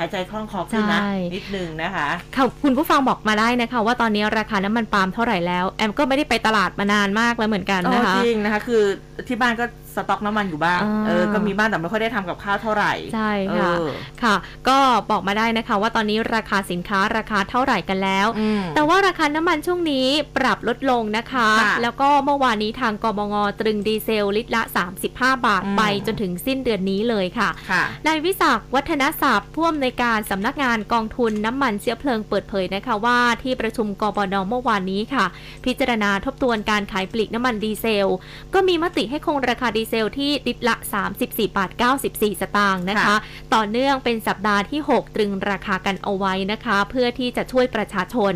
[0.00, 8.82] หายใจคล่องคอขึ้นนะใช่นิดนึงนะคะค่ะคุณผู้ฟังบอกมาได้นะคะ ว่าตอนนี้ราคาน้ำมันปาล์มเท่าไหร่แล้ว แอมก็ไม่ได้ไปตลาดมานานมากแล้วเหมือนกันอ๋อนะคะจริงนะคะ คือ
[9.28, 9.64] ที่บ้านก็
[9.98, 13.88] สต็อกน้ำมันอยู่บ้างอ่าเออ ก็มีบ้างแต่ไม่ค่อยได้ทำกับข้าวเท่าไหร่ ใช่ค่ะเออ
[14.22, 14.34] ค่ะ
[14.68, 14.78] ก็
[15.10, 24.62] บอกมาได้นะคะ ว่าตอนนี้ราคาสินค้าราคาเท่าไหร่กันแล้วอืมแต่ว่าราคาน้ำมันช่วงนี้ปรับลดลงนะคะค่ะแล้วก็เมื่อวานนี้ทางกบงตรึงดีเซลลิตรละ
[25.04, 25.08] 35
[25.46, 35.24] บาทอืมไปจนถึงสิ้นเดือนนี้เลยค่ะค่ะนายวิศักดิ์วัฒนศัพท์ผู้อำนวยการสำนักงานกองทุนน้ำมันเชื้อเพลิงเปิดเผยนะคะว่าที่ประชุมกบนเมื่อวานนี้ค่ะ
[35.64, 38.10] พิจารณาทบทวนการขายปลีกน้ำมันดีเซล
[38.54, 40.74] ก็มีมติให้คงราคาดีเซลที่ลิตรละ
[41.12, 41.70] 34 บาท
[42.06, 43.16] 94 สตางค์นะคะค่ะ
[43.54, 48.32] ต่อเนื่องเป็นสัปดาห์ที่ 6 ตรึงราคากันเอาไว้นะคะ เพื่อที่จะช่วยประชาชน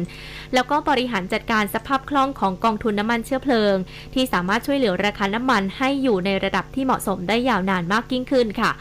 [0.55, 3.75] แล้วก็บริหารจัดการสภาพคล่องของกองทุนน้ำมันเชื้อเพลิง
[4.15, 8.73] ที่สามารถช่วยเหลือราคาน้ำมันให้อยู่ในระดับที่เหมาะสมได้ยาวนานมากยิ่งขึ้นค่ะ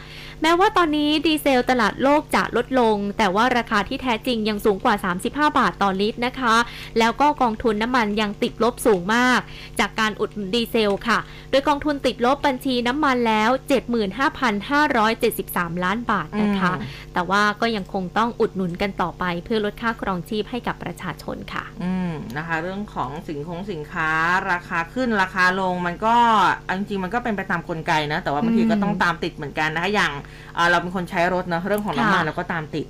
[0.42, 4.94] แม้ว่าตอนนี้ดีเซลตลาดโลกจะลดลง แต่ว่าราคาที่แท้จริงยังสูงกว่า
[5.26, 6.54] 35 บาทต่อลิตรนะคะ
[6.98, 9.40] แล้วก็กองทุนน้ำมันยังติดลบสูงมาก
[9.80, 11.18] จากการอุดหนุนดีเซลค่ะ
[11.50, 13.50] โดยกองทุนติดลบบัญชีน้ำมันแล้ว
[14.70, 24.10] 75,573 ล้านบาทนะคะอืมแต่ว่าก็ยังคงต้องอุดหนุนกันต่อไป เพื่อลดค่าครองชีพให้กับประชาชนค่ะ อืมนะคะ เรื่องของสินคงสินค้า
[24.50, 26.16] ราคาขึ้นราคาลงมันก็
[26.64, 30.12] เอาจริงๆมันก็เป็นไปตามกลไกนะ แต่ว่าบางทีอืมก็ต้องตามติดเหมือนกันนะคะอย่าง
[30.54, 32.86] เอ่อเราเป็นคนใช้รถเนอะเรื่องของน้ำมันค่ะเราก็ตามติด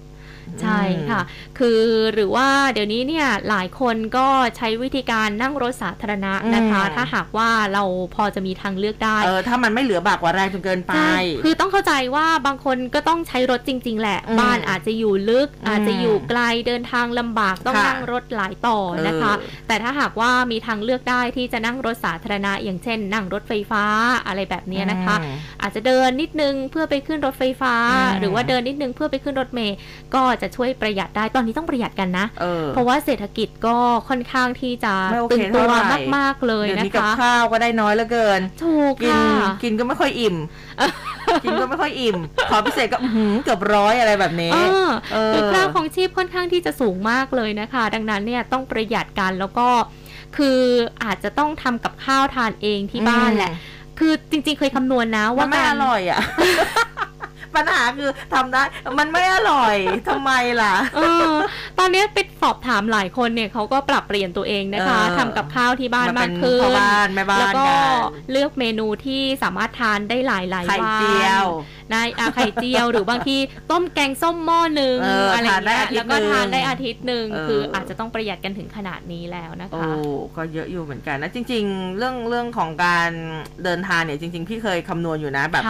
[0.62, 0.80] ใช่
[1.11, 1.20] ค่ะ
[1.59, 1.80] คือ
[2.14, 7.84] หรือว่าเดี๋ยวนี้เนี่ยหลายคนก็ใช้วิธีการนั่งรถสาธารณะนะคะอืมถ้าหากว่าเรา
[8.14, 23.84] พอจะมีทางเลือกได้ เออ ถ้ามันไม่เหลือบากกว่าแรงจนเกินไปใช่คือต้องเข้าใจว่าบางคนก็ต้องใช้รถจริง ๆ แหละอืมบ้านอาจจะอยู่ลึกอืมอาจจะอยู่ไกลเดินทางลำบากต้องค่ะนั่งรถหลายต่อนะคะเออแต่ถ้าหากว่ามีทางเลือกได้ที่จะนั่งรถสาธารณะ อย่างเช่น นั่งรถไฟฟ้า
[24.26, 29.76] อะไรแบบเนี้ยนะคะอืมอาจจะเดินนิดนึงเพื่อไปขึ้นรถไฟฟ้าอืมหรือว่าเดินนิดนึงเพื่อไปขึ้นรถเมล์
[30.14, 33.76] ก็จะช่วยประหยัดได้ตอนนี้ต้องประหยัดกันนะเออเพราะว่าเศรษฐกิจก็
[34.09, 40.37] ค่อนข้างที่จะไม่โอเคตึงตัวเท่าไหร่มาก ๆ เลยเดี๋ยวนะนี้กับคะข้าวก็ได้น้อยเหลือเกินถูกกินค่ะกินก็ไม่ค่อยอิ่ม
[41.45, 42.16] กินก็ไม่ค่อยอิ่ม
[42.51, 44.59] ขอพิเศษก็อื้อหือเกือบร้อยอะไรแบบนี้เอ
[44.89, 49.68] อเออคือค่าของชีพค่อนข้างที่จะสูงมากเลยนะคะ ดังนั้นเนี่ยต้องประหยัดกันแล้วก็
[50.37, 50.61] คือ
[51.05, 53.53] อาจจะต้องทำกับข้าวทานเองที่บ้านแหละ
[53.99, 56.20] คือจริงๆเคยคำนวณนะมัว่านไม่การอร่อยอะ
[57.57, 58.62] ปัญหาคือทำได้
[58.98, 59.76] มันไม่อร่อย
[60.09, 60.32] ทำไม
[60.62, 61.30] ล่ะเออ
[61.78, 71.46] ตอนนี้ไปสอบถามหลายคนเนี่ยเขาก็ปรับเปลี่ยนตัวเองนะคะเออทำกับข้าวที่บ้านมาเป็มานกขึ้นพ่อบ้านแม่บ้านแล้วก็กันเลือกเมนูที่สามารถทานได้หลายหลายๆไข่วันเจียว
[71.92, 73.36] นะอะไข่เจียวหรือบางที
[73.70, 79.94] ต้มแกงส้มหม้อหนึ่งเออออะไรอย่างเงี้ยทานได้อาทิตย์แล้วก็ทานหนึ่งได้อาทิตย์หนึ่งเออคืออาจจะต้องประหยัดกันถึงขนาดนี้แล้วนะโอ้คะ
[80.36, 83.11] ก็เยอะอยู่เหมือนกันนะจริง ๆ เรื่องเรื่องของการ
[83.64, 85.64] เดินทางเนี่ยจริง ๆ พี่เคยคำนวณอยู่นะแบบ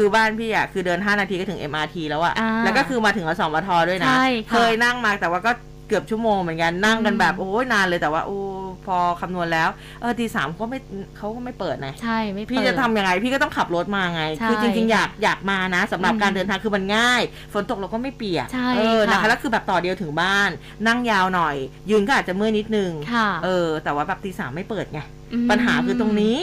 [0.00, 5.52] ค่ะคคือบ้านพี่อะคือเดิน 5 นาทีก็ถึง MRT แล้วอะอ่าแล้วก็คือมาถึงอสมทด้วยนะใช่ค่ะเคยนั่งมาแต่ว่าก็
[5.88, 8.38] เกือบชั่วโมงเหมือนกันนั่งกันแบบโอ้ยนานเลยแต่ว่าโอ้
[8.86, 9.68] พอคำนวณแล้ว
[10.00, 10.78] เออตีสามเขาไม่
[11.16, 17.22] เขาก็ไม่เปิดนะใช่ไม่พี่เปิดจะทำยังไงพี่ก็ต้องขับรถมาไงใช่คือจริงๆ อยากอยากมานะสำหรับอืมการเดินทางคือมันง่าย
[17.52, 20.50] ฝนตกเราก็ไม่เปียกใช่เออค่ะนะคะแล้วคือแบบต่อเดียวถึงบ้าน
[20.86, 21.56] นั่งยาวหน่อย
[21.90, 25.19] ยืนก็อาจจะเมื่อยนิดนึงค่ะเออ แต่ว่าแบบตีสามไม่เปิดไงม
[25.50, 26.38] ปัญหาคือตรงนี้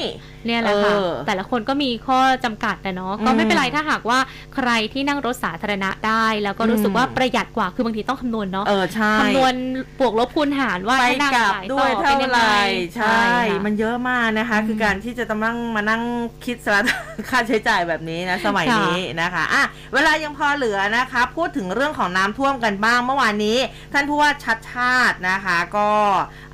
[0.46, 4.20] เนี่ยแหละค่ะเออแต่ละคนก็มีข้อจำกัดนะเนาะก็อืไม่มเป็นไรถ้าหากว่า
[4.56, 9.54] ใครที่นั่งรถสาธารณะได้ แล้วก็รู้สึกอืมว่าประหยัดกว่าคือบางทีต้องคำนวณเนาะเออใช่คำนวณ
[10.00, 12.60] บวกลบคูณหารว่าไปถ้านั่งกลับหลายด้วยต่อเท่าป็นยังไหงร่
[12.96, 13.20] ใช่
[13.50, 16.02] ค่ะมันเยอะมากนะคะอืมคือการที่จะต้องนั่งมานั่ง
[16.46, 16.84] คิดสาร
[17.30, 19.64] ค่าใช้จ่ายแบบนี้นะสมัยค่ะนี้นะคะอะ
[19.94, 23.58] เวลายังพอเหลือนะคะ พูดถึงเรื่องของน้ำท่วมกันบ้างเมื่อวานนี้
[23.94, 25.90] ท่านผู้ว่าชัดชาตินะคะ ก็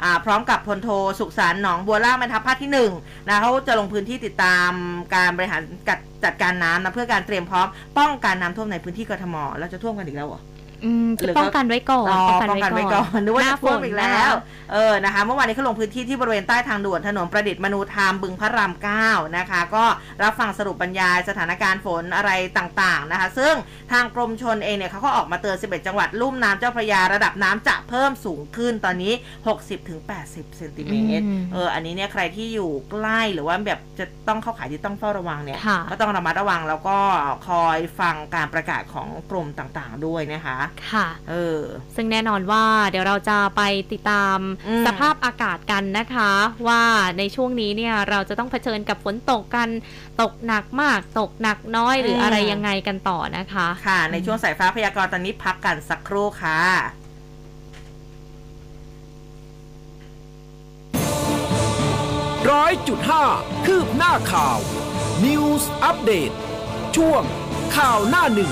[0.03, 2.91] อ่าพร้อมกับพลโทสุขสันต์หนองบัวล่าแม่ทัพภาคที่หนึ่ง
[3.27, 4.71] นะเขาจะลงพื้นที่ติดตาม
[5.15, 5.61] การบริหาร
[6.23, 7.67] จัดการน้ำนะเพื่อการเตรียมพร้อม
[7.97, 10.41] ป้องกันน้ำท่วมในพื้นที่กทมแล้วจะท่วมกันอีกแล้วเหรอ
[10.85, 14.33] อืมจะหรือป้องกันไว้ก่อนอ๋อป้องกันไว้ก่อนนึกว่าหจะน้าฝท่วมนอีกแล้ว
[14.73, 19.07] เออนะคะ เมื่อวานนี้เขาลงพื้นที่ที่บริเวณใต้ทางด่วนถนนประดิษฐ์มนูธรรมบึงพระรามเก้า
[19.37, 19.85] นะคะ ก็
[20.23, 23.53] รับฟังสรุปบรรยายสถานการณ์ฝนอะไรต่างๆนะคะ ซึ่ง
[23.91, 29.13] ทางกรมชนเองเนี่ยเขาก็ออกมาเตือน 11 จังหวัดลุ่มน้ำเจ้าพระยาระดับน้ำจะเพิ่มสูงขึ้นตอนนี้
[29.85, 36.97] 60-80เซนติเมตรอืมเอออันนี้เนี่ยใครที่อยู่ใกล้หรือว่าแบบจะต้องเข้าขายที่ต้องเฝ้าระวังเนี่ยค่ะก็ต้องระมัดระวังแล้วก็
[37.47, 40.57] คอยฟังการประกาศของกรมต่างๆ ด้วยนะคะ
[40.91, 41.59] ค่ะ เออ
[41.95, 43.61] ซึ่งแน่นอนว่าเดี๋ยวเราจะไป
[43.91, 46.31] ติดตามอืมสภาพอากาศกันนะคะ
[46.67, 46.83] ว่า
[47.17, 49.69] ในช่วงนี้เนี่ยเราจะต้องเผชิญกับฝนตกกัน
[50.21, 56.59] ตกหนักมาก ตกหนักน้อยหรืออะไรยังไงกันต่อนะคะ ค่ะ ในช่วงสายฟ้าพยากรณ์ตอนนี้พักกันสักครู่ค่ะ
[62.51, 63.25] ร้อยจุดห้า
[63.65, 64.57] คืบหน้าข่าว
[65.25, 66.35] News Update
[66.95, 67.23] ช่วง
[67.75, 68.51] ข่าวหน้าหนึ่ง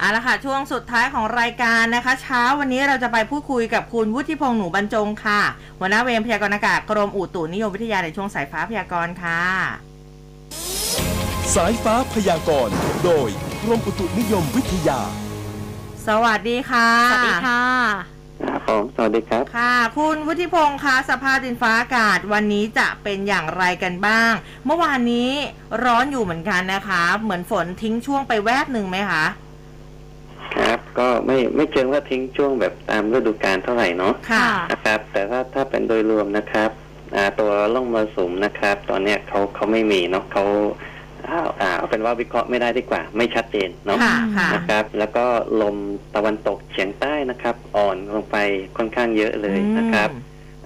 [0.00, 5.42] เอาละค่ะ ช่วงสุดท้ายของรายการนะคะ เช้าวันนี้เราจะไปพูดคุยกับคุณวุฒิพงษ์หนูบรรจงค่ะ
[5.78, 9.42] หัวหน้าเวรพยากรณ์อากาศกรมอุตุนิยมวิทยาในช่วงสายฟ้าพยากรณ์ค่ะ
[11.54, 12.74] สายฟ้าพยากรณ์
[13.04, 13.28] โดย
[13.62, 15.00] กรมอุตุนิยมวิทยา
[16.06, 17.62] สวัสดีค่ะ สวัสดีค่ะ
[18.42, 24.32] ครับผมสวัสดีครับ ค่ะ คุณวุฒิพงษ์คะสภาพดินฟ้าอากาศวันนี้จะเป็นอย่างไรกันบ้าง
[24.66, 25.30] เมื่อวานนี้
[25.84, 29.49] ร้อนอยู่เหมือนกันนะคะ เหมือนฝนทิ้งช่วงไปแวบหนึ่งไหมคะครับ
[30.98, 36.70] ก็ไม่ไม่เชิงว่าทิ้งช่วงแบบตามฤดูกาลเท่าไหร่เนาะค่ะ นะครับ แต่ถ้าถ้าเป็นโดยรวมนะครับ
[37.16, 40.44] อ่าตัวล่องมรสุมนะครับ ตอนเนี้ยเขาเขาไม่มีเนาะเขา
[41.28, 45.26] อ่าอ่าเอาเป็นว่าวิเคราะห์ไม่ได้ดีกว่า ไม่ชัดเจนเนาะค่ะค่ะนะครับ แล้วก็
[45.62, 45.76] ลม
[46.16, 48.36] ตะวันตกเฉียงใต้นะครับ อ่อนลงไป
[48.76, 50.10] ค่อนข้างเยอะเลยนะครับ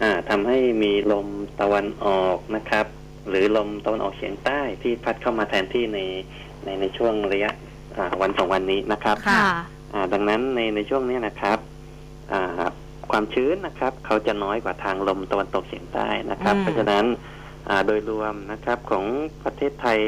[0.02, 1.26] อ่าทำให้มีลม
[1.60, 2.86] ตะวันออกนะครับ
[3.28, 5.98] หรือลมตะวันออกเฉียงใต้ที่พัดเข้ามาแทนที่ใน
[6.64, 7.50] ในในช่วงระยะ
[7.96, 9.46] อ่าวันสองวันนี้นะครับค่ะอ่า
[10.12, 11.58] ดังนั้นในในช่วงนี้นะครับ
[12.32, 12.68] อ่า
[13.10, 17.04] ความชื้นนะครับ เขาจะน้อยกว่าทางลมตะวันตกเฉียงใต้นะครับอืมเพราะฉะนั้น
[17.68, 19.04] อ่าโดยรวมนะครับของ
[19.44, 19.98] ประเทศไทย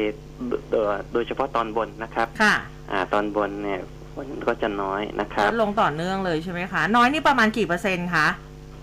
[0.47, 2.55] โดโดยโดยเฉพาะตอนบนนะครับค่ะ
[2.91, 3.79] อ่าตอนบนเนี่ย
[4.15, 8.27] ฝนก็จะน้อยนะคลรับดลงต่อเนื่องเลยใช่ไหมคะน้อยนี่ประมาณกี่เปอร์เซ็นต์คะ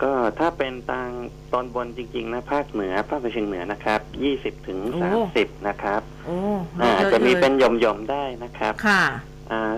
[0.03, 1.11] ก็ถ้าเป็นทาง
[1.53, 6.37] ตอนบนจริง ๆ นะภาคเหนือภาคตะวันออกเฉียงเหนือนะครับยี่สิบถึงโอ้สามสิบนะครับโอ้
[6.83, 9.34] อ่าเยอจะมีลยเป็นหย่อมๆได้นะครับค่ะอ่า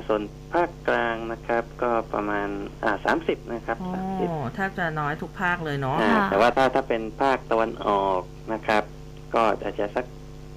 [0.08, 2.48] ส่วนภาคกลางนะครับ ก็ประมาณ
[2.84, 8.82] อ่าสามสิบนะครับโอ้สามสิบแทบจะน้อยทุกภาคเลยเนาะอ่าค่ะแต่ว่าถ้าถ้าเป็นภาคตะวันออกนะครับ
[9.34, 10.06] ก็อาจจะสัก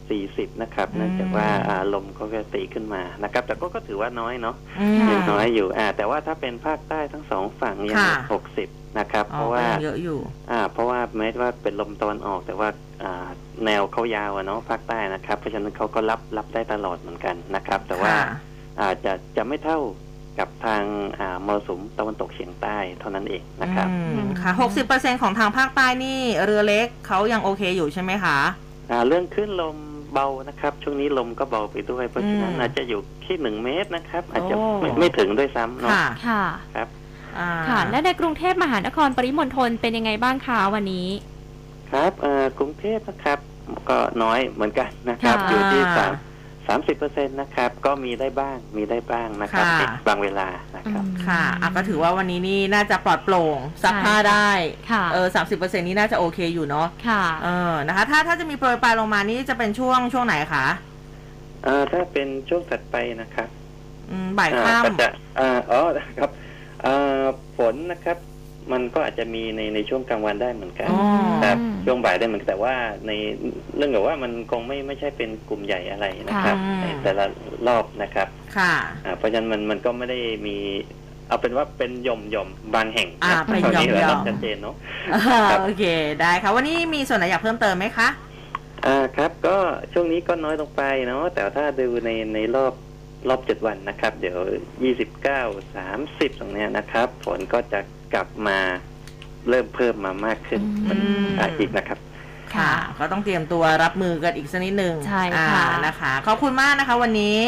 [0.09, 8.15] 40นะครับอืมเนื่องจากว่าอ่าลมก็จะตีขึ้นมานะครับ แต่ก็ก็ถือว่าน้อยเนาะอืมยังน้อยอยู่อ่าแต่ว่าถ้าเป็นภาคใต้ทั้งสองฝั่งยังค่ะ
[8.57, 10.19] 60นะครับอ๋อเพราะว่าก็ยังเยอะอยู่
[10.51, 12.69] อ่า เพราะว่าแม้ว่าเป็นลมตะวันออกแต่ว่า
[13.03, 13.25] อ่า
[13.65, 18.27] แนวเขายาวอะเนาะภาคใต้นะครับ เพราะฉะนั้นเขาก็รับรับได้ตลอดเหมือนกันนะครับ แต่ว่าค่ะ
[18.81, 19.79] อาจจะจะไม่เท่า
[20.39, 20.83] กับทาง
[21.19, 28.37] อ่ามรสุมตะวันตกเฉียงใต้เท่านั้นเองนะครับอืมค่ะหกสิบเปอร์เซ็นของทางภาคใต้นี่เรือเล็กเขายังโอเคอยู่ใช่ไหมคะ
[28.91, 29.77] อ่าเรื่องขึ้นลม
[30.13, 36.43] เบานะครับ ช่วงนี้ลมก็เบาไปด้วย เพราะฉะนั้นอืมอาจจะอยู่ที่หนึ่งเมตรนะครับ อาจจะโอ้ไม่ไม่ถึงด้วยซ้ำเนาะค่ะค่ะ
[36.75, 36.87] ครับ
[37.37, 41.07] อ่าค่ะ และในกรุงเทพมหานครปริมณฑลเป็นยังไงบ้างคะวันนี้
[41.91, 43.39] ครับเอ่อกรุงเทพนะครับ
[43.89, 46.13] ก็น้อยเหมือนกันนะครับค่ะอยู่ที่สาม
[46.67, 54.49] สามสิบเปอร์เซ็นต์นะครับ ก็มีได้บ้างมีได้บ้างนะครับค่ะในบางเวลานะครับอืมค่ะอะก็ถือว่าวันนี้นี่น่าจะปลอดโปร่งซักผ้าได้
[54.91, 60.65] ค่ะเออสามสิบเปอร์เซ็นนี่น่าจะโอเคอยู่เนาะค่ะเออนะคะ ถ้าถ้าจะมีโปรยปลายลงมานี่จะเป็นช่วงช่วงไหนคะ
[61.63, 63.49] เอ่อถ้าเป็นช่วงถัดไปนะครับ
[64.11, 65.09] อืมบ่ายอ่าค่ก็จะ
[65.39, 65.81] อ่าอ๋อ
[66.17, 66.29] ครับ
[66.83, 67.23] เอ่อ
[67.57, 68.17] ฝนนะครับ
[68.71, 71.01] มันก็อาจจะมีในในช่วงกลางวันได้เหมือนำกันอ๋อ
[71.43, 72.73] ครับอืมช่วงบ่ายได้เหมือนกันแต่ว่า
[73.07, 73.11] ใน
[73.75, 77.25] เรื่องกับว่ามันคงไม่ไม่ใช่เป็นกลุ่มใหญ่อะไรนะครับ ค่ะ ในแต่ละ
[77.67, 78.73] รอบนะครับค่ะ
[79.05, 80.57] อ่าเพราะฉะนั้นมันมันก็ไม่ได้มี
[81.27, 84.75] เอาเป็นว่าเป็นหย่อมหย่อมๆบางแห่งอ่าะเป็นตอนนี้หย่อมๆเราชัดเจนเนาะ
[85.27, 85.83] ครับ โอเค
[86.21, 88.09] ได้ค่ะ วันนี้มีส่วนไหนอยากเพิ่มเติมไหมคะ
[88.85, 89.57] อ่าครับก็
[89.93, 92.73] ช่วงนี้ก็น้อยลงไปเนาะแต่ถ้าดูในในรอบ
[93.29, 94.37] รอบเจ็ดวันนะครับ เดี๋ยว
[94.83, 95.41] ยี่สิบเก้า
[95.75, 97.79] สามสิบตรงเนี้ยนะครับ ฝนก็จะ
[98.13, 98.59] กลับมา
[99.49, 101.99] เริ่มเพิ่มมามากขึ้นอืม อ่าอีกนะครับ
[102.55, 107.41] ค่ะ ก็ต้องเตรียมตัวรับมือกันอีกสักนิดหนึ่งใช่อ่าค่ะนะคะ ขอบคุณมากนะคะวันนี้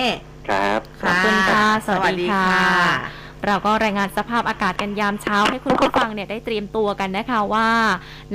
[0.49, 7.67] ครับ ขอบคุณค่ะสสวัวัสสดีดีค่ะค่ะ เราก็รายงานสภาพอากาศกันยามเช้าให้คุณผู้ฟังเนี่ยได้เตรียมตัวกันนะคะว่า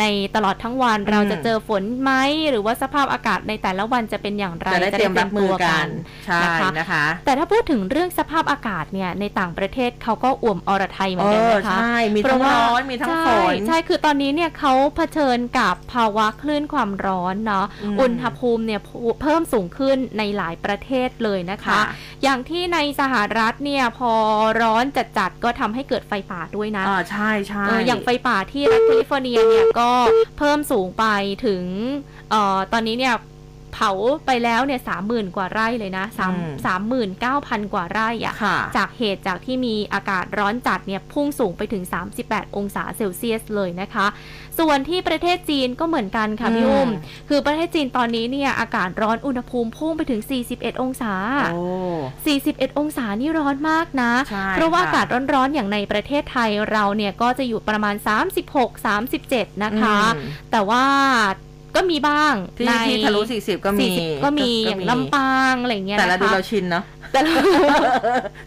[0.01, 0.05] ใน
[0.35, 2.13] ตลอดทั้งวันเราจะเจอฝนไหม
[2.51, 5.87] หรือว่าสภาพอากาศในแต่ละวันจะเป็นอย่างไรจะได้เตรียมรับมือกัน
[6.27, 18.81] ใช่นะคะนะคะแต่ถ้าพูดถึงเรื่องสภาพอากาศเนี่ยในต่างประเทศเขาก็อ่วมอรไทยเหมืเออนกันอนะคะใช่มีทั้งร้อนมีทั้งฝใช่นใช่คือตอนนี้เนี่ยเขาเผชิญกับภาวะคลื่นความร้อนเนาะอืมอุณหภูมิเนี่ย
[19.23, 21.83] เพิ่มสูงขึ้นในหลายประเทศเลยนะคะค่ะ
[22.23, 24.13] อย่างที่ในสหรัฐเนี่ยพอ
[24.63, 24.85] ร้อน
[25.19, 29.91] จัดๆก็ทำให้เกิดไฟป่าด้วยนะอ่าใช่ใช่เอออย่างไฟป่าที่รัฐแคลิฟอร์เนียเนี่ยก็
[30.39, 31.05] เพิ่มสูงไป
[31.47, 31.63] ถึง
[32.31, 33.15] เอ่อตอนนี้เนี่ย
[33.77, 33.93] เผา
[34.27, 36.33] ไปแล้วเนี่ยสามหมื่นกว่าไร่เลยนะสาม
[36.67, 41.83] สามหมื่นเก้าพันกว่าไร่อะค่ะจากเหตุจากที่มีอากาศร้อนจัดเนี่ยพุ่งสูงไปถึง
[42.21, 44.07] 38 องศาเซลเซียสเลยนะคะ
[44.59, 46.89] ส่วนที่ประเทศจีนก็เหมือนกันค่ะพี่อืมอุ้ม
[47.29, 50.21] คือประเทศจีนตอนนี้เนี่ยอากาศร้อนอุณหภูมิพุ่งไปถึง
[50.53, 51.15] 41 องศา
[51.53, 51.61] โอ้
[52.17, 57.95] 41 องศานี่ร้อนมากนะใช่เพราะว่าค่ะอากาศร้อนๆอย่างในประเทศไทยเราเนี่ยก็จะอยู่ประมาณ
[58.37, 60.85] 36 37 นะคะอืมแต่ว่า
[61.77, 67.33] ก็มีบ้างที่ในที่ทะลุสี่สิบก็มี40ก็มีอย่างลำปางอะไรอย่างเงี้ยแต่ละนะคะดูเราชินเนาะ แต่ละ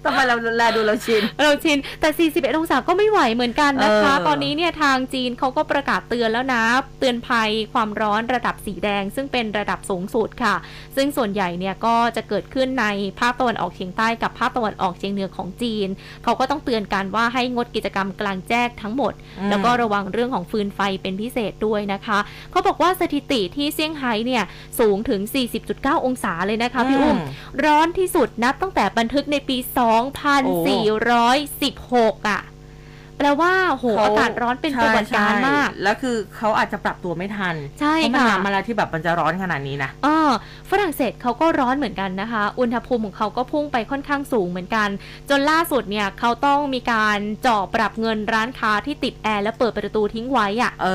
[0.03, 6.63] ทำไมเราแลดูเราชิน เราชิน แต่ 41 องศาก็ไม่ไหวเหมือนกันนะคะเออตอนนี้เนี่ยทางจีนเขาก็ประกาศเตือนแล้วนะ
[6.99, 10.55] เตือนภัยความร้อนระดับสีแดง ซึ่งเป็นระดับสูงสุดค่ะ
[10.95, 12.85] ซึ่งส่วนใหญ่เนี่ยก็จะเกิดขึ้นใน
[13.19, 15.87] ภาคตะวันออกเฉียงใต้กับภาคตะวันออกเฉียงเหนือของจีน
[16.23, 22.19] เขาก็ต้องเตือนกันว่าให้งดกิจกรรมกลางแจ้งทั้งหมดอืมแล้วก็ระวังเรื่องของฟืนไฟเป็นพิเศษด้วยนะคะ
[22.51, 24.43] เขาบอกว่าสถิติที่เซี่ยงไฮ้เนี่ย
[24.79, 25.21] สูงถึง
[25.63, 27.17] 40.9 องศาเลยนะคะพี่อุ้ม
[27.65, 29.57] ร้อนที่สุดนับตั้งแต่บันทึกในปี
[31.31, 32.41] 2416 อะ
[33.19, 40.29] แปลว่าโหเขาอากาศร้อนเป็นประวัติการมากใช่แล้วคือเขาอาจจะปรับตัวไม่ทันใช่เพราะมันค่ะนานมาแล้วที่แบบมันจะร้อนขนาดนี้นะเออ
[40.69, 44.89] ฝรั่งเศสเขาก็ร้อนเหมือนกันนะคะ อุณหภูมิของเขาก็พุ่งไปค่อนข้างสูงเหมือนกัน
[45.29, 50.87] จนล่าสุดเนี่ยเขาต้องมีการเจาะปรับเงินร้านค้าที่ติดแอร์และเปิดประตูทิ้งไว้อะเอ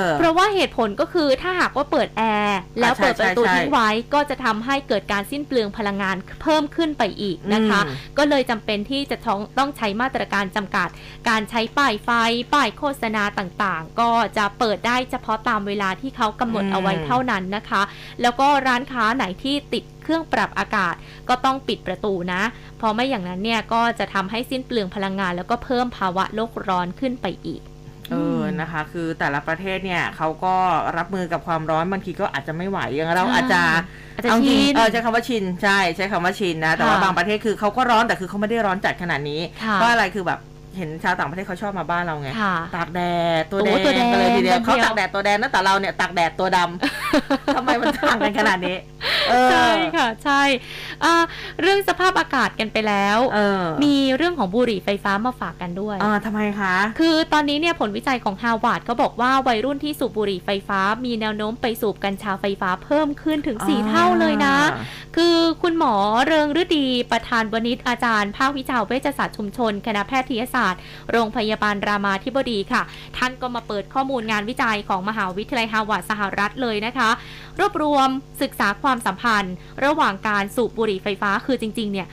[0.00, 10.88] อ เพราะว่าเหตุผลก็คือถ้าหากว่าเปิดแอร์แล้วเปิดประตูใช่ใช่ทิ้งไว้ก็จะทำให้เกิดการสิ้นเปลืองพลังงานเพิ่มขึ้นไปอีกนะคะอืมก็เลยจำเป็นที่จะต้องต้องใช้มาตรการจำกัด
[11.28, 12.10] การใช้ป้ายไฟ
[12.52, 17.82] ป้ายโฆษณาต่างๆ ก็จะเปิดได้เฉพาะตามเวลาที่เขากำหนดเอาไว้เท่านั้นนะคะ
[18.22, 20.94] แล้วก็ร้านค้าไหนที่ติดเครื่องปรับอากาศ
[21.28, 22.42] ก็ต้องปิดประตูนะ
[22.78, 27.62] เพราะไม่อย่างนั้นเนี่ยก็จะทำให้สิ้นเปลืองพลังงาน แล้วก็เพิ่มภาวะโลกร้อนขึ้นไปอีก
[28.12, 30.54] เออ นะคะ คือแต่ละประเทศเนี่ยเขาก็
[30.96, 33.62] รับมือกับความร้อนบางทีก็อาจจะไม่ไหว อย่างเราใช่อาจจะ
[34.14, 40.38] อาจจะเจริงชินเออใช้คำว่าชิน ใช่ ใช้คำว่าชินนะ แต่ว่าค่ะบางประเทศคือเขาก็ร้อนแต่คือเขาไม่ได้ร้อนจัดขนาดนี้ค่ะเพราะอะไรคือแบบ
[40.78, 43.00] เห็นชาวต่างประเทศเขาชอบมาบ้านเราไง ค่ะ ตากแด
[43.40, 48.76] ดตัวโอ้แดงตัวแดงกันเลยทีเดียวกันเดียว เขาตากแดดตัวแดงนะแต่เราเนี่ยตากแดดตัวดำ ทำไมมันต่างกันขนาดนี้
[49.30, 50.42] เออใช่ค่ะ ใช่
[51.04, 51.14] อ่า
[51.60, 64.56] เรื่องสภาพอากาศกันไปแล้ว เออมีเรื่องของบุหรี่ไฟฟ้ามาฝากกันด้วย อ่าทำไมคะ คือตอนนี้เนี่ยผลวิจัยของฮาวาดก็บอกว่าวัยรุ่นที่สูบบุหรี่ไฟฟ้า มีแนวโน้มไปสูบกัญชาไฟฟ้าเพิ่มขึ้นถึง 4 เท่าเลยนะ
[65.16, 65.94] คือคุณหมอ
[66.26, 70.67] เริงฤดีประธานวณิชอาจารย์ ภาควิชาเวชศาสตร์ชุมชน คณะแพทยศาสตร์
[71.12, 72.82] โรงพยาบาลรามาธิบดีค่ะ
[73.18, 77.10] ท่านก็มาเปิดข้อมูลงานวิจัยของมหาวิทยาลัยฮาร์วาร์ดสหรัฐเลยนะคะ
[77.60, 78.08] รวบรวม
[78.42, 79.54] ศึกษาความสัมพันธ์
[79.84, 82.08] ระหว่างการสูบบุหรี่ไฟฟ้าคือจริง ๆ เนี่ย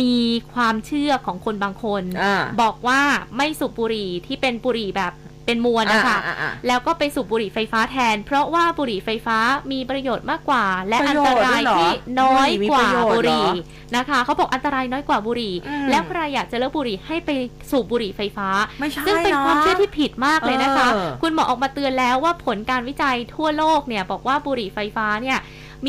[0.00, 0.20] มี
[0.54, 3.00] ความเชื่อของคนบางคนอ่าบอกว่า
[3.36, 5.12] ไม่สูบบุหรี่ที่เป็นบุหรี่แบบ
[5.48, 9.38] เป็นมวลนะคะอ่าอ่าอ่าแล้วก็ไปสูบบุหรี่ไฟฟ้าแทน เพราะว่าบุหรี่ไฟฟ้า
[9.72, 13.60] มีประโยชน์มากกว่า และประอันโยตชน์ราด้วยเหรอยที่น้อยกว่าบุหรี่มีประโยชน์บุหรี่เหร
[13.92, 17.30] อนะคะเขาบอกอันตรายน้อยกว่าบุหรี่อืมแล้วใครอยากจะเลิกบุหรี่ให้ไป
[17.70, 18.48] สูบบุหรี่ไฟฟ้า
[18.80, 25.38] ไม่ใช่ซึ่งเป็นความเชื่อที่ผิดมากเลยนะคะเออคุณหมอออกมาเตือนแล้วว่าผลการวิจัยทั่วโลกเนี่ยบอกว่าบุหรี่ไฟฟ้าเนี่ย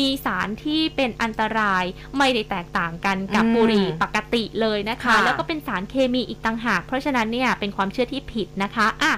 [0.06, 1.84] ีสารที่เป็นอันตราย
[2.18, 9.12] ไม่ได้แตกต่างกันกับอืมบุหรี่ปกติเลยนะคะค่ะแล้วก็เป็นสารเคมีอีกต่างหาก เพราะฉะนั้นเนี่ยเป็นความเชื่อที่ผิดนะคะอะ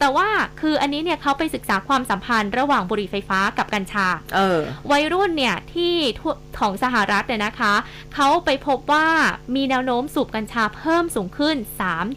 [0.00, 0.28] แต่ว่า
[0.60, 7.74] คืออันนี้เนี่ยเขาไปศึกษาความสัมพันธ์ระหว่างบุหรี่ไฟฟ้ากับกัญชา เออ วัยรุ่นเนี่ยที่ทั่วของสหรัฐเนี่ยนะคะ
[8.14, 9.08] เขาไปพบว่า
[9.54, 11.56] มีแนวโน้มสูบกัญชาเพิ่มสูงขึ้น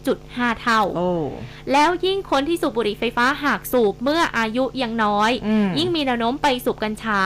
[0.00, 1.10] 3.5 เท่าโอ้
[1.72, 7.20] แล้วยิ่งคนที่สูบบุหรี่ไฟฟ้าหากสูบเมื่ออายุยังน้อยอืมยิ่งมีแนวโน้มไปสูบกัญชา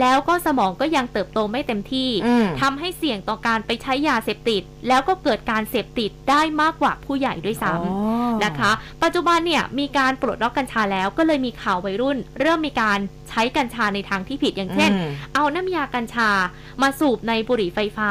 [0.00, 8.72] แล้วก็สมองก็ยังเติบโตไม่เต็มที่อืมทำให้เสี่ยงต่อการไปใช้ยาเสพติด แล้วก็เกิดการเสพติดได้มากกว่าผู้ใหญ่ด้วยซ้ำอ๋อนะคะ
[9.02, 16.30] ปัจจุบันเนี่ยมีการปลดล็อกกัญชาแล้วก็เลยมีข่าววัยรุ่น เริ่มมีการใช้กัญชาในทางที่ผิดอย่างเช่นอืมเอาน้ำยากัญชา
[16.82, 18.10] มาสูบในบุหรี่ไฟฟ้า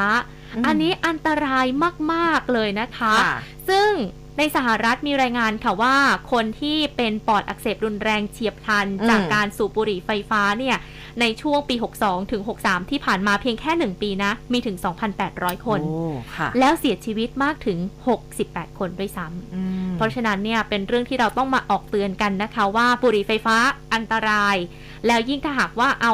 [0.56, 1.66] อืมอันนี้อันตราย
[2.14, 3.36] มาก ๆ เลยนะคะค่ะ
[3.70, 3.90] ซึ่ง
[4.38, 5.96] ในสหรัฐมีรายงานค่ะว่า
[6.32, 10.78] คนที่เป็นปอดอักเสบรุนแรงเฉียบพลันอืมจากการสูบบุหรี่ไฟฟ้าเนี่ย
[11.22, 14.78] ในช่วงปี 62 ถึง 63 ที่ผ่านมาเพียงแค่ 1 ปีนะ มีถึง
[15.22, 16.00] 2,800 คนโอ้
[16.36, 17.78] ค่ะแล้วเสียชีวิตมากถึง
[18.28, 23.56] 68 คนด้วยซ้ำอืมเพราะฉะนั้นเนี่ยเป็นเรื่องที่เราต้องมาออกเตือนกันนะคะว่าบุหรี่ไฟฟ้า
[23.94, 24.56] อันตราย
[25.08, 26.14] แล้วยิ่งถ้าหากว่าเอา